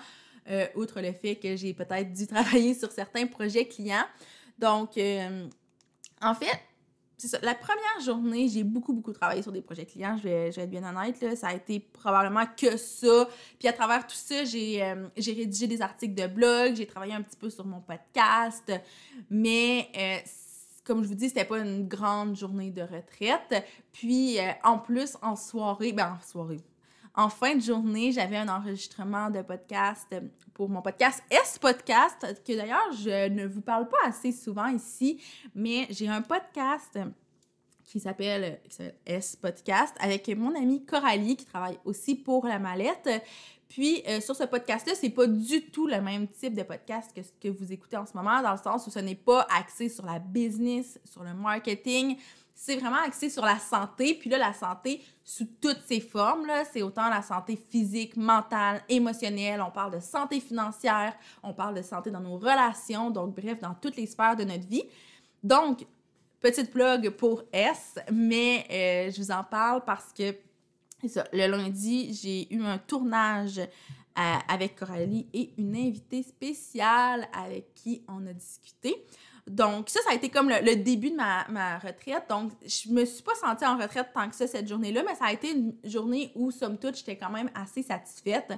euh, 0.50 0.66
outre 0.74 1.00
le 1.00 1.12
fait 1.12 1.36
que 1.36 1.56
j'ai 1.56 1.72
peut-être 1.72 2.12
dû 2.12 2.26
travailler 2.26 2.74
sur 2.74 2.92
certains 2.92 3.26
projets 3.26 3.64
clients. 3.64 4.06
Donc, 4.58 4.98
euh, 4.98 5.48
en 6.20 6.34
fait, 6.34 6.60
c'est 7.18 7.26
ça. 7.26 7.38
La 7.42 7.56
première 7.56 8.00
journée, 8.04 8.48
j'ai 8.48 8.62
beaucoup, 8.62 8.92
beaucoup 8.92 9.12
travaillé 9.12 9.42
sur 9.42 9.50
des 9.50 9.60
projets 9.60 9.84
clients. 9.84 10.16
Je 10.16 10.22
vais, 10.22 10.48
être 10.48 10.70
bien 10.70 10.84
honnête. 10.88 11.20
Là. 11.20 11.34
Ça 11.34 11.48
a 11.48 11.54
été 11.54 11.80
probablement 11.80 12.44
que 12.56 12.76
ça. 12.76 13.28
Puis 13.58 13.66
à 13.66 13.72
travers 13.72 14.06
tout 14.06 14.14
ça, 14.14 14.44
j'ai, 14.44 14.82
euh, 14.84 15.08
rédigé 15.16 15.66
des 15.66 15.82
articles 15.82 16.14
de 16.14 16.28
blog, 16.28 16.76
j'ai 16.76 16.86
travaillé 16.86 17.14
un 17.14 17.22
petit 17.22 17.36
peu 17.36 17.50
sur 17.50 17.66
mon 17.66 17.80
podcast. 17.80 18.72
Mais 19.30 19.88
euh, 19.96 20.18
comme 20.84 21.02
je 21.02 21.08
vous 21.08 21.16
dis, 21.16 21.28
c'était 21.28 21.44
pas 21.44 21.58
une 21.58 21.88
grande 21.88 22.36
journée 22.36 22.70
de 22.70 22.82
retraite. 22.82 23.66
Puis 23.92 24.38
euh, 24.38 24.52
en 24.62 24.78
plus, 24.78 25.16
en 25.20 25.34
soirée, 25.34 25.92
ben 25.92 26.16
en 26.16 26.24
soirée, 26.24 26.60
en 27.18 27.28
fin 27.28 27.56
de 27.56 27.60
journée, 27.60 28.12
j'avais 28.12 28.36
un 28.36 28.48
enregistrement 28.48 29.28
de 29.28 29.42
podcast 29.42 30.14
pour 30.54 30.68
mon 30.68 30.80
podcast 30.82 31.20
S-Podcast, 31.28 32.44
que 32.46 32.56
d'ailleurs, 32.56 32.92
je 32.92 33.28
ne 33.28 33.44
vous 33.44 33.60
parle 33.60 33.88
pas 33.88 33.96
assez 34.04 34.30
souvent 34.30 34.68
ici, 34.68 35.20
mais 35.52 35.88
j'ai 35.90 36.06
un 36.06 36.22
podcast 36.22 36.96
qui 37.82 37.98
s'appelle 37.98 38.60
S-Podcast 39.04 39.96
avec 39.98 40.28
mon 40.28 40.54
amie 40.54 40.84
Coralie 40.84 41.34
qui 41.34 41.44
travaille 41.44 41.80
aussi 41.84 42.14
pour 42.14 42.46
la 42.46 42.60
mallette. 42.60 43.10
Puis 43.68 44.00
euh, 44.06 44.20
sur 44.20 44.36
ce 44.36 44.44
podcast-là, 44.44 44.94
c'est 44.94 45.10
pas 45.10 45.26
du 45.26 45.70
tout 45.72 45.88
le 45.88 46.00
même 46.00 46.28
type 46.28 46.54
de 46.54 46.62
podcast 46.62 47.10
que 47.12 47.22
ce 47.22 47.32
que 47.40 47.48
vous 47.48 47.72
écoutez 47.72 47.96
en 47.96 48.06
ce 48.06 48.16
moment, 48.16 48.40
dans 48.42 48.52
le 48.52 48.58
sens 48.58 48.86
où 48.86 48.90
ce 48.90 49.00
n'est 49.00 49.16
pas 49.16 49.44
axé 49.58 49.88
sur 49.88 50.06
la 50.06 50.20
business, 50.20 51.00
sur 51.04 51.24
le 51.24 51.34
marketing. 51.34 52.16
C'est 52.60 52.74
vraiment 52.74 53.04
axé 53.06 53.30
sur 53.30 53.44
la 53.44 53.56
santé. 53.56 54.14
Puis 54.14 54.28
là, 54.28 54.36
la 54.36 54.52
santé 54.52 55.00
sous 55.22 55.46
toutes 55.60 55.80
ses 55.86 56.00
formes, 56.00 56.50
c'est 56.72 56.82
autant 56.82 57.08
la 57.08 57.22
santé 57.22 57.54
physique, 57.54 58.16
mentale, 58.16 58.82
émotionnelle. 58.88 59.62
On 59.62 59.70
parle 59.70 59.94
de 59.94 60.00
santé 60.00 60.40
financière, 60.40 61.14
on 61.44 61.54
parle 61.54 61.76
de 61.76 61.82
santé 61.82 62.10
dans 62.10 62.18
nos 62.18 62.36
relations, 62.36 63.10
donc 63.10 63.36
bref, 63.36 63.60
dans 63.60 63.74
toutes 63.74 63.94
les 63.94 64.06
sphères 64.06 64.34
de 64.34 64.42
notre 64.42 64.66
vie. 64.66 64.82
Donc, 65.44 65.86
petite 66.40 66.72
plug 66.72 67.10
pour 67.10 67.44
S, 67.52 67.94
mais 68.12 68.66
euh, 68.72 69.12
je 69.12 69.22
vous 69.22 69.30
en 69.30 69.44
parle 69.44 69.84
parce 69.84 70.12
que 70.12 70.34
le 71.32 71.46
lundi, 71.46 72.12
j'ai 72.12 72.52
eu 72.52 72.60
un 72.64 72.78
tournage 72.78 73.58
euh, 73.60 74.34
avec 74.48 74.74
Coralie 74.74 75.28
et 75.32 75.52
une 75.58 75.76
invitée 75.76 76.24
spéciale 76.24 77.28
avec 77.32 77.72
qui 77.74 78.02
on 78.08 78.26
a 78.26 78.32
discuté. 78.32 78.96
Donc, 79.48 79.88
ça, 79.88 80.00
ça 80.02 80.10
a 80.10 80.14
été 80.14 80.28
comme 80.28 80.48
le, 80.48 80.76
début 80.76 81.10
de 81.10 81.16
ma, 81.16 81.46
ma, 81.48 81.78
retraite. 81.78 82.24
Donc, 82.28 82.52
je 82.64 82.90
me 82.90 83.04
suis 83.04 83.22
pas 83.22 83.34
sentie 83.34 83.64
en 83.64 83.76
retraite 83.76 84.08
tant 84.14 84.28
que 84.28 84.36
ça 84.36 84.46
cette 84.46 84.68
journée-là, 84.68 85.02
mais 85.06 85.14
ça 85.14 85.26
a 85.26 85.32
été 85.32 85.52
une 85.52 85.74
journée 85.84 86.32
où, 86.34 86.50
somme 86.50 86.78
toute, 86.78 86.96
j'étais 86.96 87.16
quand 87.16 87.30
même 87.30 87.50
assez 87.54 87.82
satisfaite. 87.82 88.52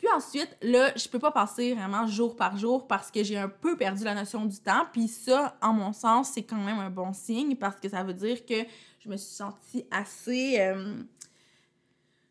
Puis 0.00 0.08
ensuite, 0.14 0.56
là, 0.62 0.92
je 0.96 1.06
peux 1.08 1.18
pas 1.18 1.30
passer 1.30 1.74
vraiment 1.74 2.06
jour 2.06 2.34
par 2.34 2.56
jour 2.56 2.86
parce 2.86 3.10
que 3.10 3.22
j'ai 3.22 3.36
un 3.36 3.50
peu 3.50 3.76
perdu 3.76 4.02
la 4.02 4.14
notion 4.14 4.46
du 4.46 4.58
temps. 4.58 4.86
Puis 4.90 5.08
ça, 5.08 5.58
en 5.60 5.74
mon 5.74 5.92
sens, 5.92 6.30
c'est 6.32 6.42
quand 6.42 6.56
même 6.56 6.78
un 6.78 6.88
bon 6.88 7.12
signe 7.12 7.54
parce 7.54 7.78
que 7.78 7.88
ça 7.88 8.02
veut 8.02 8.14
dire 8.14 8.46
que 8.46 8.64
je 9.00 9.08
me 9.08 9.16
suis 9.18 9.34
sentie 9.34 9.84
assez... 9.90 10.58
Euh, 10.58 10.94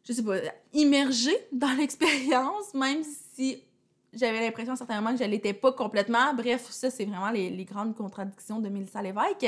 je 0.04 0.14
sais 0.14 0.24
pas, 0.24 0.38
immergée 0.74 1.38
dans 1.52 1.72
l'expérience, 1.78 2.74
même 2.74 3.04
si 3.36 3.64
j'avais 4.14 4.42
l'impression 4.42 4.76
certainement 4.76 5.12
que 5.12 5.24
je 5.24 5.30
l'étais 5.30 5.54
pas 5.54 5.72
complètement. 5.72 6.34
Bref, 6.34 6.68
ça, 6.70 6.90
c'est 6.90 7.06
vraiment 7.06 7.30
les, 7.30 7.66
grandes 7.66 7.96
contradictions 7.96 8.60
de 8.60 8.70
Mélissa 8.70 9.02
Lévesque. 9.02 9.48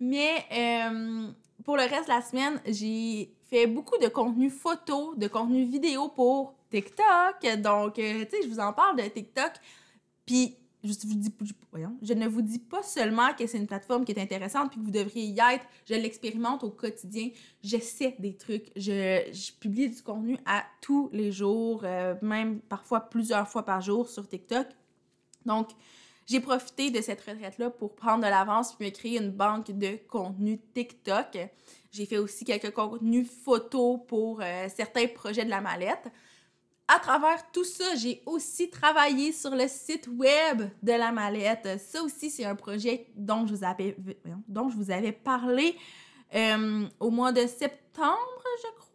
Mais 0.00 0.44
euh, 0.52 1.28
pour 1.64 1.76
le 1.76 1.82
reste 1.82 2.04
de 2.04 2.14
la 2.14 2.22
semaine, 2.22 2.60
j'ai 2.66 3.32
fait 3.48 3.66
beaucoup 3.66 3.98
de 3.98 4.08
contenu 4.08 4.50
photo, 4.50 5.14
de 5.16 5.28
contenu 5.28 5.64
vidéo 5.64 6.08
pour 6.08 6.54
TikTok. 6.70 7.58
Donc, 7.58 7.98
euh, 7.98 8.24
tu 8.24 8.30
sais, 8.30 8.42
je 8.42 8.48
vous 8.48 8.60
en 8.60 8.72
parle 8.72 8.96
de 8.96 9.02
TikTok. 9.02 9.52
Puis, 10.26 10.56
je, 10.82 12.14
ne 12.14 12.26
vous 12.26 12.42
dis 12.42 12.58
pas 12.58 12.82
seulement 12.82 13.34
que 13.34 13.46
c'est 13.46 13.58
une 13.58 13.66
plateforme 13.66 14.04
qui 14.04 14.12
est 14.12 14.20
intéressante 14.20 14.70
puis 14.70 14.80
que 14.80 14.84
vous 14.84 14.90
devriez 14.90 15.26
y 15.26 15.38
être. 15.38 15.64
Je 15.86 15.94
l'expérimente 15.94 16.64
au 16.64 16.70
quotidien. 16.70 17.28
J'essaie 17.62 18.16
des 18.18 18.34
trucs. 18.34 18.70
Je, 18.76 19.28
je, 19.32 19.52
publie 19.60 19.90
du 19.90 20.02
contenu 20.02 20.38
à 20.46 20.64
tous 20.80 21.10
les 21.12 21.32
jours, 21.32 21.82
euh, 21.84 22.14
même 22.22 22.60
parfois 22.60 23.00
plusieurs 23.00 23.48
fois 23.48 23.64
par 23.64 23.82
jour 23.82 24.08
sur 24.08 24.26
TikTok. 24.26 24.66
Donc, 25.44 25.68
j'ai 26.26 26.40
profité 26.40 26.90
de 26.90 27.00
cette 27.00 27.20
retraite-là 27.20 27.70
pour 27.70 27.94
prendre 27.94 28.24
de 28.24 28.30
l'avance 28.30 28.74
puis 28.74 28.86
me 28.86 28.90
créer 28.90 29.18
une 29.18 29.32
banque 29.32 29.70
de 29.72 29.98
contenu 30.08 30.60
TikTok. 30.74 31.38
J'ai 31.92 32.06
fait 32.06 32.18
aussi 32.18 32.44
quelques 32.44 32.72
contenus 32.72 33.28
photos 33.28 33.98
pour 34.06 34.40
euh, 34.40 34.68
certains 34.74 35.08
projets 35.08 35.44
de 35.44 35.50
la 35.50 35.60
mallette 35.60 36.08
à 36.92 36.98
travers 36.98 37.50
tout 37.52 37.64
ça, 37.64 37.94
j'ai 37.94 38.20
aussi 38.26 38.68
travaillé 38.68 39.30
sur 39.30 39.54
le 39.54 39.68
site 39.68 40.08
web 40.08 40.62
de 40.82 40.92
la 40.92 41.12
mallette. 41.12 41.78
Ça 41.78 42.02
aussi, 42.02 42.30
c'est 42.30 42.44
un 42.44 42.56
projet 42.56 43.06
dont 43.14 43.46
je 43.46 43.54
vous 43.54 43.64
avais, 43.64 43.96
dont 44.48 44.68
je 44.68 44.76
vous 44.76 44.90
avais 44.90 45.12
parlé 45.12 45.76
euh, 46.34 46.88
au 46.98 47.10
mois 47.10 47.30
de 47.30 47.46
septembre, 47.46 48.44
je 48.58 48.68
crois. 48.76 48.90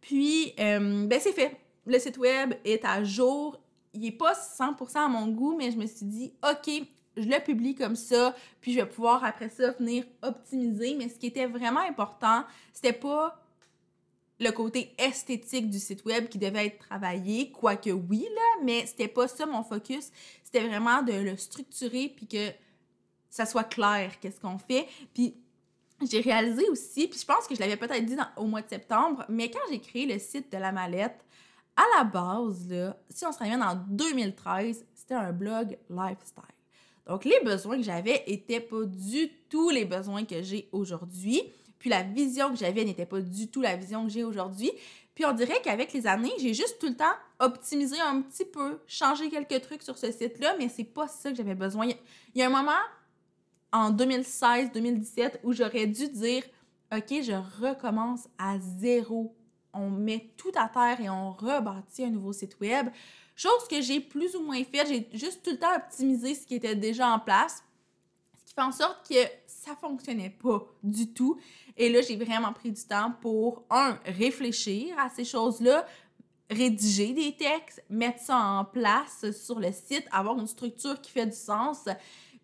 Puis, 0.00 0.54
euh, 0.58 1.06
ben 1.06 1.20
c'est 1.20 1.32
fait. 1.32 1.60
Le 1.84 1.98
site 1.98 2.16
web 2.16 2.54
est 2.64 2.86
à 2.86 3.04
jour. 3.04 3.60
Il 3.92 4.00
n'est 4.00 4.12
pas 4.12 4.32
100% 4.32 4.96
à 4.96 5.08
mon 5.08 5.28
goût, 5.28 5.54
mais 5.54 5.70
je 5.70 5.76
me 5.76 5.86
suis 5.86 6.06
dit, 6.06 6.32
OK, 6.42 6.70
je 7.18 7.28
le 7.28 7.44
publie 7.44 7.74
comme 7.74 7.96
ça, 7.96 8.34
puis 8.62 8.72
je 8.72 8.80
vais 8.80 8.86
pouvoir 8.86 9.24
après 9.24 9.50
ça 9.50 9.72
venir 9.72 10.04
optimiser. 10.22 10.94
Mais 10.94 11.10
ce 11.10 11.18
qui 11.18 11.26
était 11.26 11.46
vraiment 11.46 11.80
important, 11.80 12.44
c'était 12.72 12.94
pas 12.94 13.36
le 14.40 14.50
côté 14.52 14.94
esthétique 14.98 15.68
du 15.68 15.78
site 15.78 16.04
web 16.04 16.28
qui 16.28 16.38
devait 16.38 16.66
être 16.66 16.78
travaillé, 16.78 17.52
quoique 17.52 17.90
oui, 17.90 18.26
là, 18.34 18.64
mais 18.64 18.86
c'était 18.86 19.08
pas 19.08 19.28
ça 19.28 19.44
mon 19.46 19.62
focus. 19.62 20.10
C'était 20.42 20.66
vraiment 20.66 21.02
de 21.02 21.12
le 21.12 21.36
structurer 21.36 22.08
puis 22.08 22.26
que 22.26 22.50
ça 23.28 23.44
soit 23.46 23.64
clair 23.64 24.18
qu'est-ce 24.18 24.40
qu'on 24.40 24.58
fait. 24.58 24.88
Puis 25.14 25.36
j'ai 26.10 26.20
réalisé 26.20 26.68
aussi, 26.70 27.06
puis 27.06 27.20
je 27.20 27.26
pense 27.26 27.46
que 27.46 27.54
je 27.54 27.60
l'avais 27.60 27.76
peut-être 27.76 28.04
dit 28.04 28.16
au 28.38 28.46
mois 28.46 28.62
de 28.62 28.68
septembre, 28.68 29.24
mais 29.28 29.50
quand 29.50 29.60
j'ai 29.70 29.80
créé 29.80 30.06
le 30.06 30.18
site 30.18 30.50
de 30.50 30.56
la 30.56 30.72
mallette, 30.72 31.20
à 31.76 31.82
la 31.98 32.04
base, 32.04 32.68
là, 32.68 32.96
si 33.10 33.24
on 33.26 33.32
se 33.32 33.38
ramène 33.38 33.62
en 33.62 33.74
2013, 33.74 34.84
c'était 34.94 35.14
un 35.14 35.32
blog 35.32 35.78
lifestyle. 35.88 36.44
Donc, 37.06 37.24
les 37.24 37.40
besoins 37.44 37.76
que 37.76 37.82
j'avais 37.82 38.22
étaient 38.26 38.60
pas 38.60 38.84
du 38.84 39.30
tout 39.48 39.70
les 39.70 39.84
besoins 39.84 40.24
que 40.24 40.42
j'ai 40.42 40.68
aujourd'hui. 40.72 41.42
Puis 41.80 41.90
la 41.90 42.04
vision 42.04 42.50
que 42.50 42.56
j'avais 42.56 42.84
n'était 42.84 43.06
pas 43.06 43.20
du 43.20 43.48
tout 43.48 43.62
la 43.62 43.74
vision 43.74 44.04
que 44.04 44.10
j'ai 44.10 44.22
aujourd'hui. 44.22 44.70
Puis 45.14 45.24
on 45.24 45.32
dirait 45.32 45.60
qu'avec 45.62 45.92
les 45.92 46.06
années, 46.06 46.32
j'ai 46.38 46.54
juste 46.54 46.78
tout 46.78 46.86
le 46.88 46.96
temps 46.96 47.12
optimisé 47.40 48.00
un 48.00 48.22
petit 48.22 48.44
peu, 48.44 48.78
changé 48.86 49.28
quelques 49.28 49.62
trucs 49.62 49.82
sur 49.82 49.98
ce 49.98 50.12
site-là, 50.12 50.54
mais 50.58 50.68
c'est 50.68 50.84
pas 50.84 51.08
ça 51.08 51.30
que 51.30 51.36
j'avais 51.36 51.56
besoin. 51.56 51.88
Il 52.34 52.38
y 52.38 52.42
a 52.42 52.46
un 52.46 52.50
moment 52.50 52.70
en 53.72 53.90
2016-2017 53.92 55.40
où 55.42 55.52
j'aurais 55.52 55.86
dû 55.86 56.08
dire 56.08 56.44
OK, 56.94 57.22
je 57.22 57.64
recommence 57.64 58.28
à 58.38 58.58
zéro. 58.58 59.36
On 59.72 59.90
met 59.90 60.32
tout 60.36 60.52
à 60.56 60.68
terre 60.68 61.00
et 61.00 61.08
on 61.08 61.32
rebâtit 61.32 62.04
un 62.04 62.10
nouveau 62.10 62.32
site 62.32 62.58
web. 62.60 62.88
Chose 63.36 63.68
que 63.70 63.80
j'ai 63.80 64.00
plus 64.00 64.34
ou 64.34 64.42
moins 64.42 64.62
fait. 64.64 64.86
J'ai 64.86 65.08
juste 65.16 65.42
tout 65.44 65.52
le 65.52 65.58
temps 65.58 65.74
optimisé 65.74 66.34
ce 66.34 66.46
qui 66.46 66.56
était 66.56 66.74
déjà 66.74 67.08
en 67.08 67.20
place. 67.20 67.62
En 68.60 68.72
sorte 68.72 69.08
que 69.08 69.14
ça 69.46 69.74
fonctionnait 69.74 70.30
pas 70.30 70.66
du 70.82 71.12
tout. 71.12 71.38
Et 71.76 71.90
là, 71.90 72.00
j'ai 72.02 72.16
vraiment 72.16 72.52
pris 72.52 72.70
du 72.70 72.82
temps 72.82 73.14
pour, 73.20 73.64
un, 73.70 73.98
réfléchir 74.04 74.94
à 74.98 75.08
ces 75.08 75.24
choses-là, 75.24 75.86
rédiger 76.50 77.12
des 77.12 77.36
textes, 77.36 77.82
mettre 77.88 78.20
ça 78.20 78.36
en 78.36 78.64
place 78.64 79.30
sur 79.32 79.58
le 79.58 79.72
site, 79.72 80.04
avoir 80.12 80.38
une 80.38 80.46
structure 80.46 81.00
qui 81.00 81.10
fait 81.10 81.26
du 81.26 81.36
sens. 81.36 81.88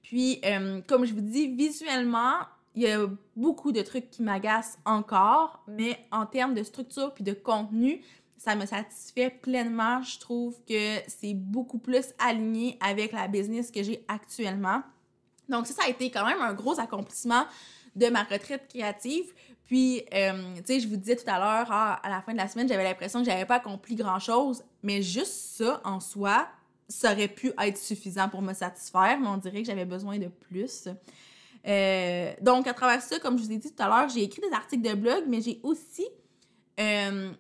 Puis, 0.03 0.41
euh, 0.45 0.81
comme 0.87 1.05
je 1.05 1.13
vous 1.13 1.21
dis, 1.21 1.49
visuellement, 1.49 2.39
il 2.75 2.83
y 2.83 2.91
a 2.91 3.07
beaucoup 3.35 3.73
de 3.73 3.83
trucs 3.83 4.11
qui 4.11 4.23
m'agacent 4.23 4.79
encore, 4.85 5.65
mais 5.67 5.99
en 6.13 6.25
termes 6.25 6.55
de 6.55 6.63
structure 6.63 7.13
puis 7.13 7.25
de 7.25 7.33
contenu, 7.33 8.03
ça 8.39 8.55
me 8.55 8.65
satisfait 8.65 9.31
pleinement. 9.31 10.03
Je 10.03 10.19
trouve 10.19 10.57
que 10.69 10.99
c'est 11.09 11.35
beaucoup 11.35 11.79
plus 11.79 12.07
aligné 12.19 12.79
avec 12.81 13.13
la 13.13 13.29
business 13.29 13.71
que 13.71 13.83
j'ai 13.83 14.05
actuellement. 14.09 14.83
Donc 15.49 15.67
ça, 15.67 15.75
ça 15.75 15.83
a 15.85 15.89
été 15.89 16.11
quand 16.11 16.25
même 16.27 16.41
un 16.41 16.55
gros 16.55 16.79
accomplissement 16.81 17.45
de 17.95 18.09
ma 18.09 18.23
retraite 18.25 18.69
créative. 18.69 19.33
Puis, 19.65 20.05
euh, 20.15 20.55
tu 20.59 20.63
sais, 20.65 20.81
je 20.81 20.89
vous 20.89 20.97
disais 20.97 21.17
tout 21.17 21.29
à 21.29 21.39
l'heure, 21.39 21.67
ah, 21.71 22.01
à 22.03 22.09
la 22.09 22.23
fin 22.23 22.33
de 22.33 22.39
la 22.39 22.47
semaine, 22.47 22.69
j'avais 22.69 22.85
l'impression 22.85 23.21
que 23.21 23.27
j'avais 23.27 23.47
pas 23.47 23.57
accompli 23.57 23.97
grand-chose, 23.97 24.63
mais 24.83 25.03
juste 25.03 25.57
ça, 25.57 25.81
en 25.85 25.99
soi, 25.99 26.49
ça 26.89 27.13
aurait 27.13 27.29
pu 27.29 27.53
être 27.59 27.77
suffisant 27.77 28.29
pour 28.29 28.43
me 28.43 28.53
satisfaire, 28.53 29.19
mais 29.21 29.27
on 29.27 29.39
dirait 29.39 29.63
que 29.63 29.67
j'avais 29.67 29.85
besoin 29.85 30.19
de 30.19 30.29
plus. 30.29 30.89
Euh, 31.67 32.33
donc, 32.41 32.69
à 32.69 32.75
travers 32.75 33.03
ça, 33.03 33.19
comme 33.19 33.39
je 33.39 33.43
vous 33.43 33.53
ai 33.53 33.57
dit 33.57 33.73
tout 33.73 33.83
à 33.83 33.89
l'heure, 33.89 34.09
j'ai 34.09 34.23
écrit 34.23 34.41
des 34.41 34.55
articles 34.55 34.89
de 34.89 34.95
blog, 34.95 35.25
mais 35.27 35.41
j'ai 35.41 35.59
aussi 35.65 36.07
euh, 36.79 37.33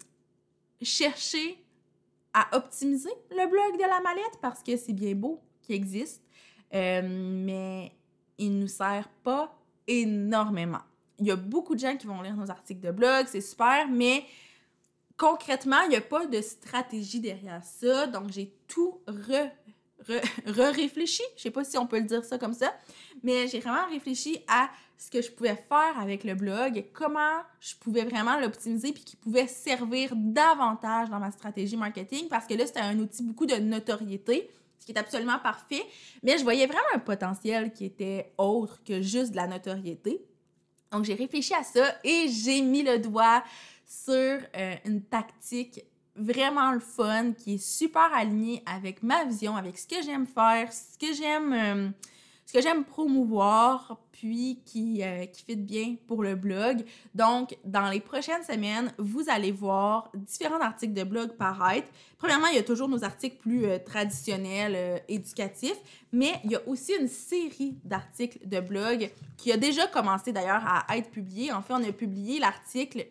cherché 0.82 1.62
à 2.34 2.56
optimiser 2.56 3.12
le 3.30 3.48
blog 3.48 3.78
de 3.78 3.88
la 3.88 4.00
mallette 4.00 4.38
parce 4.42 4.62
que 4.62 4.76
c'est 4.76 4.92
bien 4.92 5.14
beau 5.14 5.40
qu'il 5.62 5.76
existe, 5.76 6.22
mais 6.72 7.92
il 8.38 8.56
ne 8.56 8.60
nous 8.62 8.68
sert 8.68 9.08
pas 9.22 9.56
énormément. 9.86 10.82
Il 11.18 11.26
y 11.26 11.30
a 11.30 11.36
beaucoup 11.36 11.74
de 11.74 11.80
gens 11.80 11.96
qui 11.96 12.06
vont 12.06 12.20
lire 12.20 12.36
nos 12.36 12.50
articles 12.50 12.80
de 12.80 12.90
blog, 12.90 13.26
c'est 13.28 13.40
super, 13.40 13.88
mais 13.88 14.24
concrètement, 15.16 15.80
il 15.84 15.90
n'y 15.90 15.96
a 15.96 16.00
pas 16.00 16.26
de 16.26 16.40
stratégie 16.40 17.20
derrière 17.20 17.64
ça. 17.64 18.06
Donc, 18.06 18.30
j'ai 18.30 18.52
tout 18.68 19.00
re, 19.06 19.48
re, 20.08 20.20
réfléchi. 20.74 21.22
Je 21.36 21.42
sais 21.42 21.50
pas 21.50 21.64
si 21.64 21.78
on 21.78 21.86
peut 21.86 21.98
le 21.98 22.04
dire 22.04 22.24
ça 22.24 22.38
comme 22.38 22.52
ça, 22.52 22.74
mais 23.22 23.48
j'ai 23.48 23.60
vraiment 23.60 23.86
réfléchi 23.88 24.38
à 24.48 24.68
ce 24.98 25.10
que 25.10 25.20
je 25.20 25.30
pouvais 25.30 25.56
faire 25.56 25.98
avec 25.98 26.24
le 26.24 26.34
blog, 26.34 26.84
comment 26.94 27.42
je 27.60 27.74
pouvais 27.76 28.04
vraiment 28.04 28.38
l'optimiser 28.40 28.92
puis 28.92 29.04
qui 29.04 29.16
pouvait 29.16 29.46
servir 29.46 30.12
davantage 30.14 31.10
dans 31.10 31.18
ma 31.18 31.30
stratégie 31.30 31.76
marketing 31.76 32.28
parce 32.28 32.46
que 32.46 32.54
là, 32.54 32.66
c'était 32.66 32.80
un 32.80 32.98
outil 32.98 33.22
beaucoup 33.22 33.44
de 33.44 33.56
notoriété 33.56 34.50
ce 34.78 34.86
qui 34.86 34.92
est 34.92 34.98
absolument 34.98 35.38
parfait. 35.38 35.82
Mais 36.22 36.38
je 36.38 36.42
voyais 36.42 36.66
vraiment 36.66 36.82
un 36.94 36.98
potentiel 36.98 37.72
qui 37.72 37.84
était 37.84 38.32
autre 38.38 38.82
que 38.84 39.02
juste 39.02 39.32
de 39.32 39.36
la 39.36 39.46
notoriété. 39.46 40.24
Donc, 40.92 41.04
j'ai 41.04 41.14
réfléchi 41.14 41.54
à 41.54 41.62
ça 41.62 41.94
et 42.04 42.28
j'ai 42.28 42.62
mis 42.62 42.82
le 42.82 42.98
doigt 42.98 43.42
sur 43.84 44.14
euh, 44.14 44.74
une 44.84 45.02
tactique 45.02 45.84
vraiment 46.16 46.72
le 46.72 46.80
fun, 46.80 47.32
qui 47.32 47.54
est 47.54 47.64
super 47.64 48.12
alignée 48.14 48.62
avec 48.66 49.02
ma 49.02 49.24
vision, 49.24 49.56
avec 49.56 49.78
ce 49.78 49.86
que 49.86 50.02
j'aime 50.02 50.26
faire, 50.26 50.72
ce 50.72 50.98
que 50.98 51.12
j'aime, 51.14 51.52
euh, 51.52 51.88
ce 52.46 52.52
que 52.52 52.62
j'aime 52.62 52.84
promouvoir, 52.84 53.98
puis 54.12 54.62
qui, 54.64 55.02
euh, 55.02 55.26
fit 55.46 55.56
bien 55.56 55.96
pour 56.06 56.22
le 56.22 56.36
blog. 56.36 56.84
Donc, 57.14 57.56
dans 57.64 57.90
les 57.90 58.00
prochaines 58.00 58.42
semaines, 58.44 58.92
vous 58.98 59.24
allez 59.28 59.50
voir 59.50 60.10
différents 60.14 60.60
articles 60.60 60.94
de 60.94 61.02
blog 61.02 61.32
paraître. 61.32 61.88
Premièrement, 62.18 62.46
il 62.46 62.54
y 62.54 62.58
a 62.58 62.62
toujours 62.62 62.88
nos 62.88 63.02
articles 63.02 63.36
plus 63.36 63.66
euh, 63.66 63.78
traditionnels, 63.78 64.74
euh, 64.76 64.98
éducatifs, 65.08 65.76
mais 66.12 66.34
il 66.44 66.52
y 66.52 66.56
a 66.56 66.66
aussi 66.68 66.92
une 66.98 67.08
série 67.08 67.78
d'articles 67.84 68.38
de 68.46 68.60
blog 68.60 69.10
qui 69.36 69.50
a 69.50 69.56
déjà 69.56 69.88
commencé 69.88 70.32
d'ailleurs 70.32 70.62
à 70.64 70.96
être 70.96 71.10
publié. 71.10 71.52
En 71.52 71.62
fait, 71.62 71.74
on 71.74 71.82
a 71.82 71.92
publié 71.92 72.38
l'article 72.38 73.06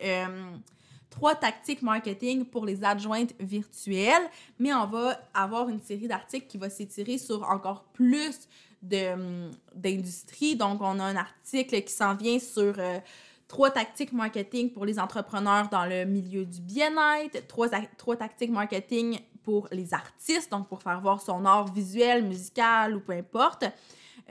trois 1.10 1.36
tactiques 1.36 1.82
marketing 1.82 2.46
pour 2.46 2.65
les 2.65 2.84
adjointes 2.84 3.34
virtuelles, 3.39 4.30
mais 4.60 4.74
on 4.74 4.86
va 4.88 5.20
avoir 5.34 5.70
une 5.70 5.82
série 5.82 6.08
d'articles 6.08 6.48
qui 6.48 6.58
va 6.58 6.70
s'étirer 6.70 7.18
sur 7.18 7.44
encore 7.50 7.84
plus 7.94 8.48
hum, 8.91 9.52
d'industrie. 9.74 10.56
Donc, 10.56 10.82
on 10.82 11.00
a 11.00 11.04
un 11.04 11.15
article 11.15 11.82
qui 11.82 11.94
s'en 11.94 12.15
vient 12.15 12.39
sur 12.39 12.76
euh, 12.78 13.00
trois 13.48 13.72
tactiques 13.72 14.13
marketing 14.13 14.72
pour 14.72 14.86
les 14.86 15.00
entrepreneurs 15.00 15.70
dans 15.70 15.86
le 15.86 16.06
milieu 16.06 16.46
du 16.46 16.62
bien-être, 16.62 17.48
trois, 17.48 17.70
trois 17.98 18.15
tactiques 18.15 18.52
marketing 18.52 19.20
pour 19.44 19.68
les 19.72 19.94
artistes, 19.94 20.52
donc 20.52 20.68
pour 20.68 20.82
faire 20.82 21.00
voir 21.00 21.22
son 21.22 21.46
art 21.46 21.72
visuel, 21.72 22.24
musical 22.24 22.96
ou 22.96 23.00
peu 23.00 23.13
importe. 23.13 23.65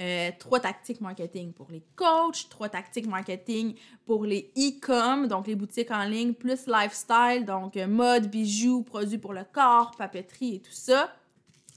Euh, 0.01 0.33
trois 0.41 0.59
tactiques 0.59 1.01
marketing 1.01 1.53
pour 1.53 1.69
les 1.71 1.85
coachs, 1.95 2.49
trois 2.51 2.69
tactiques 2.69 3.07
marketing 3.07 3.77
pour 4.05 4.25
les 4.25 4.51
e-com, 4.59 5.29
donc 5.29 5.47
les 5.47 5.55
boutiques 5.55 5.93
en 5.93 6.03
ligne, 6.03 6.33
plus 6.33 6.67
lifestyle, 6.67 7.45
donc 7.47 7.77
euh, 7.77 7.87
mode, 7.87 8.29
bijoux, 8.29 8.83
produits 8.83 9.19
pour 9.19 9.33
le 9.33 9.45
corps, 9.45 9.93
papeterie 9.97 10.57
et 10.57 10.61
tout 10.61 10.73
ça. 10.73 11.15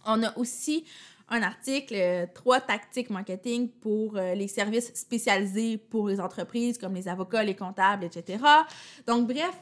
On 0.04 0.24
a 0.24 0.36
aussi 0.36 0.84
un 1.30 1.44
article, 1.44 1.94
euh, 1.96 2.26
trois 2.34 2.60
tactiques 2.60 3.12
marketing 3.12 3.70
pour 3.70 4.14
les 4.16 4.48
services 4.48 4.92
spécialisés 4.96 5.78
pour 5.78 6.08
les 6.08 6.20
entreprises 6.20 6.80
comme 6.80 6.96
les 6.96 7.08
avocats, 7.08 7.44
les 7.44 7.56
comptables, 7.56 8.06
etc. 8.06 8.44
Donc, 9.06 9.28
bref, 9.28 9.54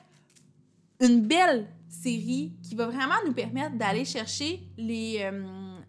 une 1.02 1.20
belle 1.20 1.68
série 1.90 2.54
qui 2.64 2.74
va 2.74 2.86
vraiment 2.86 3.16
nous 3.26 3.34
permettre 3.34 3.76
d'aller 3.76 4.06
chercher 4.06 4.62
les, 4.78 5.30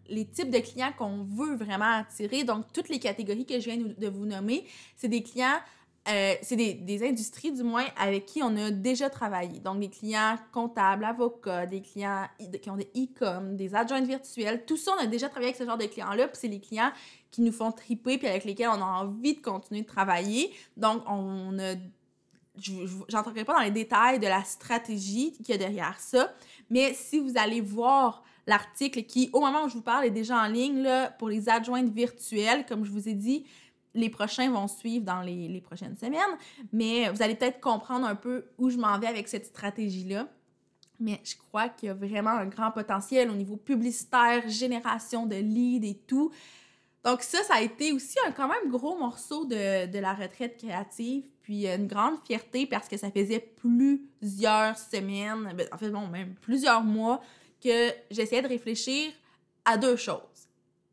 les 0.08 0.26
types 0.26 0.50
de 0.50 0.58
clients 0.58 0.92
qu'on 0.96 1.24
veut 1.24 1.56
vraiment 1.56 1.98
attirer. 1.98 2.44
Donc, 2.44 2.72
toutes 2.72 2.88
les 2.88 2.98
catégories 2.98 3.46
que 3.46 3.58
je 3.60 3.70
viens 3.70 3.76
de 3.76 4.08
vous 4.08 4.26
nommer, 4.26 4.64
c'est 4.96 5.08
des 5.08 5.22
clients, 5.22 5.58
euh, 6.08 6.34
c'est 6.42 6.56
des, 6.56 7.06
industries 7.06 7.52
du 7.52 7.62
moins 7.62 7.84
avec 7.98 8.26
qui 8.26 8.42
on 8.42 8.56
a 8.56 8.70
déjà 8.70 9.10
travaillé. 9.10 9.60
Donc, 9.60 9.80
des 9.80 9.88
clients 9.88 10.36
comptables, 10.52 11.04
avocats, 11.04 11.66
des 11.66 11.82
clients 11.82 12.26
qui 12.62 12.70
ont 12.70 12.76
des 12.76 12.90
e-com, 12.96 13.56
des 13.56 13.74
adjoints 13.74 14.02
virtuels. 14.02 14.64
Tout 14.66 14.76
ça, 14.76 14.92
on 14.98 15.02
a 15.02 15.06
déjà 15.06 15.28
travaillé 15.28 15.48
avec 15.48 15.56
ce 15.56 15.64
genre 15.64 15.78
de 15.78 15.86
clients-là. 15.86 16.28
Puis, 16.28 16.38
c'est 16.40 16.48
les 16.48 16.60
clients 16.60 16.92
qui 17.30 17.42
nous 17.42 17.52
font 17.52 17.72
triper 17.72 18.18
puis 18.18 18.28
avec 18.28 18.44
lesquels 18.44 18.68
on 18.68 18.80
a 18.80 19.02
envie 19.02 19.34
de 19.34 19.40
continuer 19.40 19.82
de 19.82 19.86
travailler. 19.86 20.52
Donc, 20.76 21.02
on 21.06 21.58
a 21.58 21.74
je 22.58 22.72
n'entrerai 23.12 23.44
pas 23.44 23.54
dans 23.54 23.62
les 23.62 23.70
détails 23.70 24.18
de 24.18 24.26
la 24.26 24.42
stratégie 24.44 25.32
qu'il 25.32 25.50
y 25.50 25.52
a 25.52 25.58
derrière 25.58 25.98
ça, 26.00 26.32
mais 26.70 26.94
si 26.94 27.18
vous 27.18 27.32
allez 27.36 27.60
voir 27.60 28.22
l'article 28.46 29.02
qui, 29.04 29.30
au 29.32 29.40
moment 29.40 29.64
où 29.64 29.68
je 29.68 29.74
vous 29.74 29.82
parle, 29.82 30.04
est 30.04 30.10
déjà 30.10 30.38
en 30.38 30.46
ligne 30.46 30.82
là, 30.82 31.10
pour 31.10 31.28
les 31.28 31.48
adjointes 31.48 31.92
virtuelles. 31.92 32.64
Comme 32.66 32.84
je 32.84 32.90
vous 32.90 33.08
ai 33.08 33.14
dit, 33.14 33.44
les 33.94 34.10
prochains 34.10 34.50
vont 34.50 34.68
suivre 34.68 35.04
dans 35.04 35.22
les, 35.22 35.60
prochaines 35.60 35.96
semaines, 35.96 36.20
mais 36.72 37.08
vous 37.10 37.22
allez 37.22 37.34
peut-être 37.34 37.60
comprendre 37.60 38.06
un 38.06 38.14
peu 38.14 38.44
où 38.58 38.70
je 38.70 38.76
m'en 38.76 38.98
vais 38.98 39.06
avec 39.06 39.26
cette 39.26 39.46
stratégie-là. 39.46 40.28
Mais 41.00 41.20
je 41.24 41.34
crois 41.36 41.68
qu'il 41.68 41.88
y 41.88 41.90
a 41.90 41.94
vraiment 41.94 42.30
un 42.30 42.46
grand 42.46 42.70
potentiel 42.70 43.30
au 43.30 43.34
niveau 43.34 43.56
publicitaire, 43.56 44.48
génération 44.48 45.26
de 45.26 45.36
leads 45.36 45.86
et 45.86 45.94
tout. 46.06 46.30
Donc 47.04 47.22
ça, 47.22 47.42
ça 47.42 47.54
a 47.54 47.60
été 47.60 47.92
aussi 47.92 48.16
un 48.26 48.32
quand 48.32 48.48
même 48.48 48.70
gros 48.70 48.96
morceau 48.98 49.44
de, 49.44 49.86
de 49.86 49.98
la 49.98 50.14
retraite 50.14 50.56
créative, 50.56 51.24
puis 51.42 51.66
une 51.66 51.86
grande 51.86 52.16
fierté 52.24 52.66
parce 52.66 52.88
que 52.88 52.96
ça 52.96 53.10
faisait 53.10 53.40
plusieurs 53.56 54.76
semaines, 54.78 55.52
ben, 55.56 55.68
en 55.70 55.78
fait, 55.78 55.90
bon, 55.90 56.06
même 56.08 56.34
plusieurs 56.40 56.82
mois 56.82 57.20
que 57.66 57.94
j'essayais 58.10 58.42
de 58.42 58.48
réfléchir 58.48 59.12
à 59.64 59.76
deux 59.76 59.96
choses. 59.96 60.20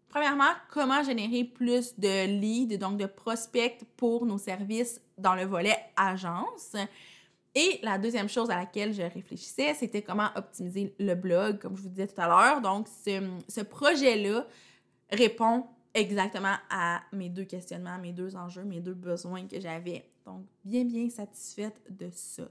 Premièrement, 0.09 0.51
comment 0.71 1.03
générer 1.03 1.43
plus 1.43 1.97
de 1.97 2.25
leads, 2.25 2.77
donc 2.77 2.97
de 2.97 3.05
prospects 3.05 3.79
pour 3.97 4.25
nos 4.25 4.38
services 4.38 5.01
dans 5.17 5.36
le 5.36 5.43
volet 5.43 5.77
agence. 5.95 6.75
Et 7.55 7.79
la 7.83 7.97
deuxième 7.97 8.29
chose 8.29 8.49
à 8.49 8.55
laquelle 8.55 8.93
je 8.93 9.01
réfléchissais, 9.01 9.73
c'était 9.75 10.01
comment 10.01 10.29
optimiser 10.36 10.95
le 10.99 11.13
blog, 11.13 11.59
comme 11.59 11.75
je 11.77 11.83
vous 11.83 11.89
disais 11.89 12.07
tout 12.07 12.19
à 12.19 12.27
l'heure. 12.27 12.62
Donc, 12.62 12.88
ce, 12.88 13.21
ce 13.47 13.62
projet-là 13.62 14.45
répond 15.12 15.65
exactement 15.93 16.55
à 16.69 17.01
mes 17.12 17.29
deux 17.29 17.45
questionnements, 17.45 17.97
mes 17.99 18.12
deux 18.12 18.36
enjeux, 18.36 18.63
mes 18.63 18.79
deux 18.79 18.95
besoins 18.95 19.47
que 19.47 19.59
j'avais. 19.59 20.03
Donc, 20.25 20.45
bien, 20.63 20.83
bien 20.83 21.09
satisfaite 21.09 21.79
de 21.89 22.09
ça. 22.12 22.43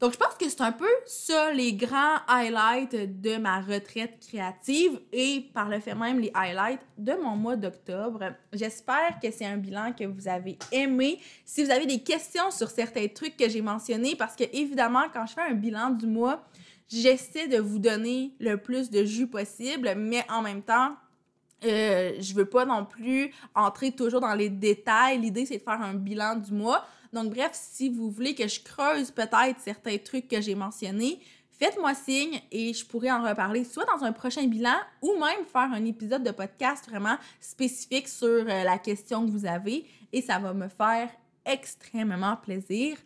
Donc, 0.00 0.12
je 0.12 0.18
pense 0.18 0.34
que 0.34 0.48
c'est 0.48 0.60
un 0.60 0.72
peu 0.72 0.88
ça, 1.06 1.52
les 1.52 1.72
grands 1.72 2.18
highlights 2.28 3.20
de 3.20 3.36
ma 3.36 3.60
retraite 3.60 4.18
créative 4.20 5.00
et 5.12 5.48
par 5.54 5.68
le 5.68 5.78
fait 5.80 5.94
même 5.94 6.18
les 6.20 6.32
highlights 6.34 6.82
de 6.98 7.12
mon 7.14 7.36
mois 7.36 7.56
d'octobre. 7.56 8.20
J'espère 8.52 9.18
que 9.22 9.30
c'est 9.30 9.46
un 9.46 9.56
bilan 9.56 9.92
que 9.92 10.04
vous 10.04 10.28
avez 10.28 10.58
aimé. 10.72 11.20
Si 11.44 11.64
vous 11.64 11.70
avez 11.70 11.86
des 11.86 12.02
questions 12.02 12.50
sur 12.50 12.68
certains 12.68 13.06
trucs 13.08 13.36
que 13.36 13.48
j'ai 13.48 13.62
mentionnés, 13.62 14.16
parce 14.16 14.34
que 14.34 14.44
évidemment, 14.52 15.04
quand 15.12 15.26
je 15.26 15.34
fais 15.34 15.42
un 15.42 15.54
bilan 15.54 15.90
du 15.90 16.06
mois, 16.06 16.44
j'essaie 16.88 17.46
de 17.46 17.58
vous 17.58 17.78
donner 17.78 18.34
le 18.40 18.56
plus 18.56 18.90
de 18.90 19.04
jus 19.04 19.28
possible, 19.28 19.94
mais 19.96 20.26
en 20.28 20.42
même 20.42 20.62
temps, 20.62 20.96
euh, 21.64 22.12
je 22.20 22.34
veux 22.34 22.44
pas 22.44 22.64
non 22.64 22.84
plus 22.84 23.32
entrer 23.54 23.92
toujours 23.92 24.20
dans 24.20 24.34
les 24.34 24.48
détails. 24.48 25.18
L'idée, 25.18 25.46
c'est 25.46 25.58
de 25.58 25.62
faire 25.62 25.80
un 25.80 25.94
bilan 25.94 26.36
du 26.36 26.52
mois. 26.52 26.84
Donc, 27.12 27.32
bref, 27.32 27.50
si 27.52 27.90
vous 27.90 28.10
voulez 28.10 28.34
que 28.34 28.48
je 28.48 28.60
creuse 28.60 29.10
peut-être 29.10 29.60
certains 29.60 29.96
trucs 29.98 30.28
que 30.28 30.40
j'ai 30.40 30.54
mentionnés, 30.54 31.20
faites-moi 31.58 31.94
signe 31.94 32.40
et 32.50 32.74
je 32.74 32.84
pourrais 32.84 33.12
en 33.12 33.22
reparler 33.22 33.64
soit 33.64 33.84
dans 33.84 34.04
un 34.04 34.12
prochain 34.12 34.46
bilan 34.46 34.76
ou 35.00 35.12
même 35.12 35.44
faire 35.50 35.72
un 35.72 35.84
épisode 35.84 36.22
de 36.22 36.32
podcast 36.32 36.88
vraiment 36.88 37.16
spécifique 37.40 38.08
sur 38.08 38.28
euh, 38.28 38.64
la 38.64 38.78
question 38.78 39.24
que 39.24 39.30
vous 39.30 39.46
avez 39.46 39.86
et 40.12 40.22
ça 40.22 40.38
va 40.38 40.52
me 40.52 40.68
faire 40.68 41.10
extrêmement 41.44 42.36
plaisir. 42.36 42.96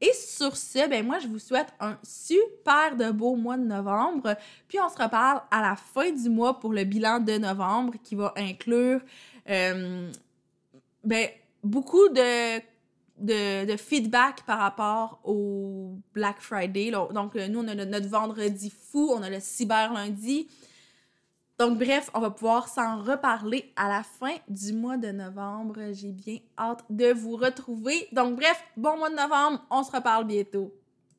Et 0.00 0.12
sur 0.12 0.56
ce, 0.56 0.88
ben 0.88 1.04
moi, 1.04 1.18
je 1.18 1.26
vous 1.26 1.38
souhaite 1.38 1.68
un 1.80 1.98
super 2.04 2.96
de 2.96 3.10
beau 3.10 3.34
mois 3.34 3.56
de 3.56 3.64
novembre. 3.64 4.36
Puis 4.68 4.78
on 4.80 4.88
se 4.88 5.02
reparle 5.02 5.42
à 5.50 5.60
la 5.60 5.76
fin 5.76 6.10
du 6.10 6.28
mois 6.28 6.60
pour 6.60 6.72
le 6.72 6.84
bilan 6.84 7.18
de 7.18 7.32
novembre 7.38 7.94
qui 8.02 8.14
va 8.14 8.32
inclure 8.36 9.00
euh, 9.48 10.10
ben, 11.04 11.28
beaucoup 11.64 12.08
de 12.10 12.60
de, 13.20 13.76
feedback 13.76 14.42
par 14.46 14.58
rapport 14.58 15.20
au 15.24 15.98
Black 16.14 16.40
Friday. 16.40 16.90
Donc, 16.90 17.36
euh, 17.36 17.48
nous, 17.48 17.60
on 17.60 17.68
a 17.68 17.74
notre 17.74 18.08
vendredi 18.08 18.70
fou, 18.70 19.10
on 19.12 19.22
a 19.22 19.30
le 19.30 19.40
cyber 19.40 19.92
lundi. 19.92 20.48
Donc, 21.58 21.76
bref, 21.76 22.08
on 22.14 22.20
va 22.20 22.30
pouvoir 22.30 22.68
s'en 22.68 23.02
reparler 23.02 23.72
à 23.74 23.88
la 23.88 24.04
fin 24.04 24.36
du 24.48 24.72
mois 24.72 24.96
de 24.96 25.08
novembre. 25.08 25.74
J'ai 25.90 26.12
bien 26.12 26.38
hâte 26.56 26.84
de 26.88 27.12
vous 27.12 27.34
retrouver. 27.34 28.06
Donc, 28.12 28.36
bref, 28.36 28.62
bon 28.76 28.96
mois 28.96 29.10
de 29.10 29.16
novembre, 29.16 29.64
on 29.68 29.82
se 29.82 29.90
reparle 29.90 30.24
bientôt. 30.24 30.72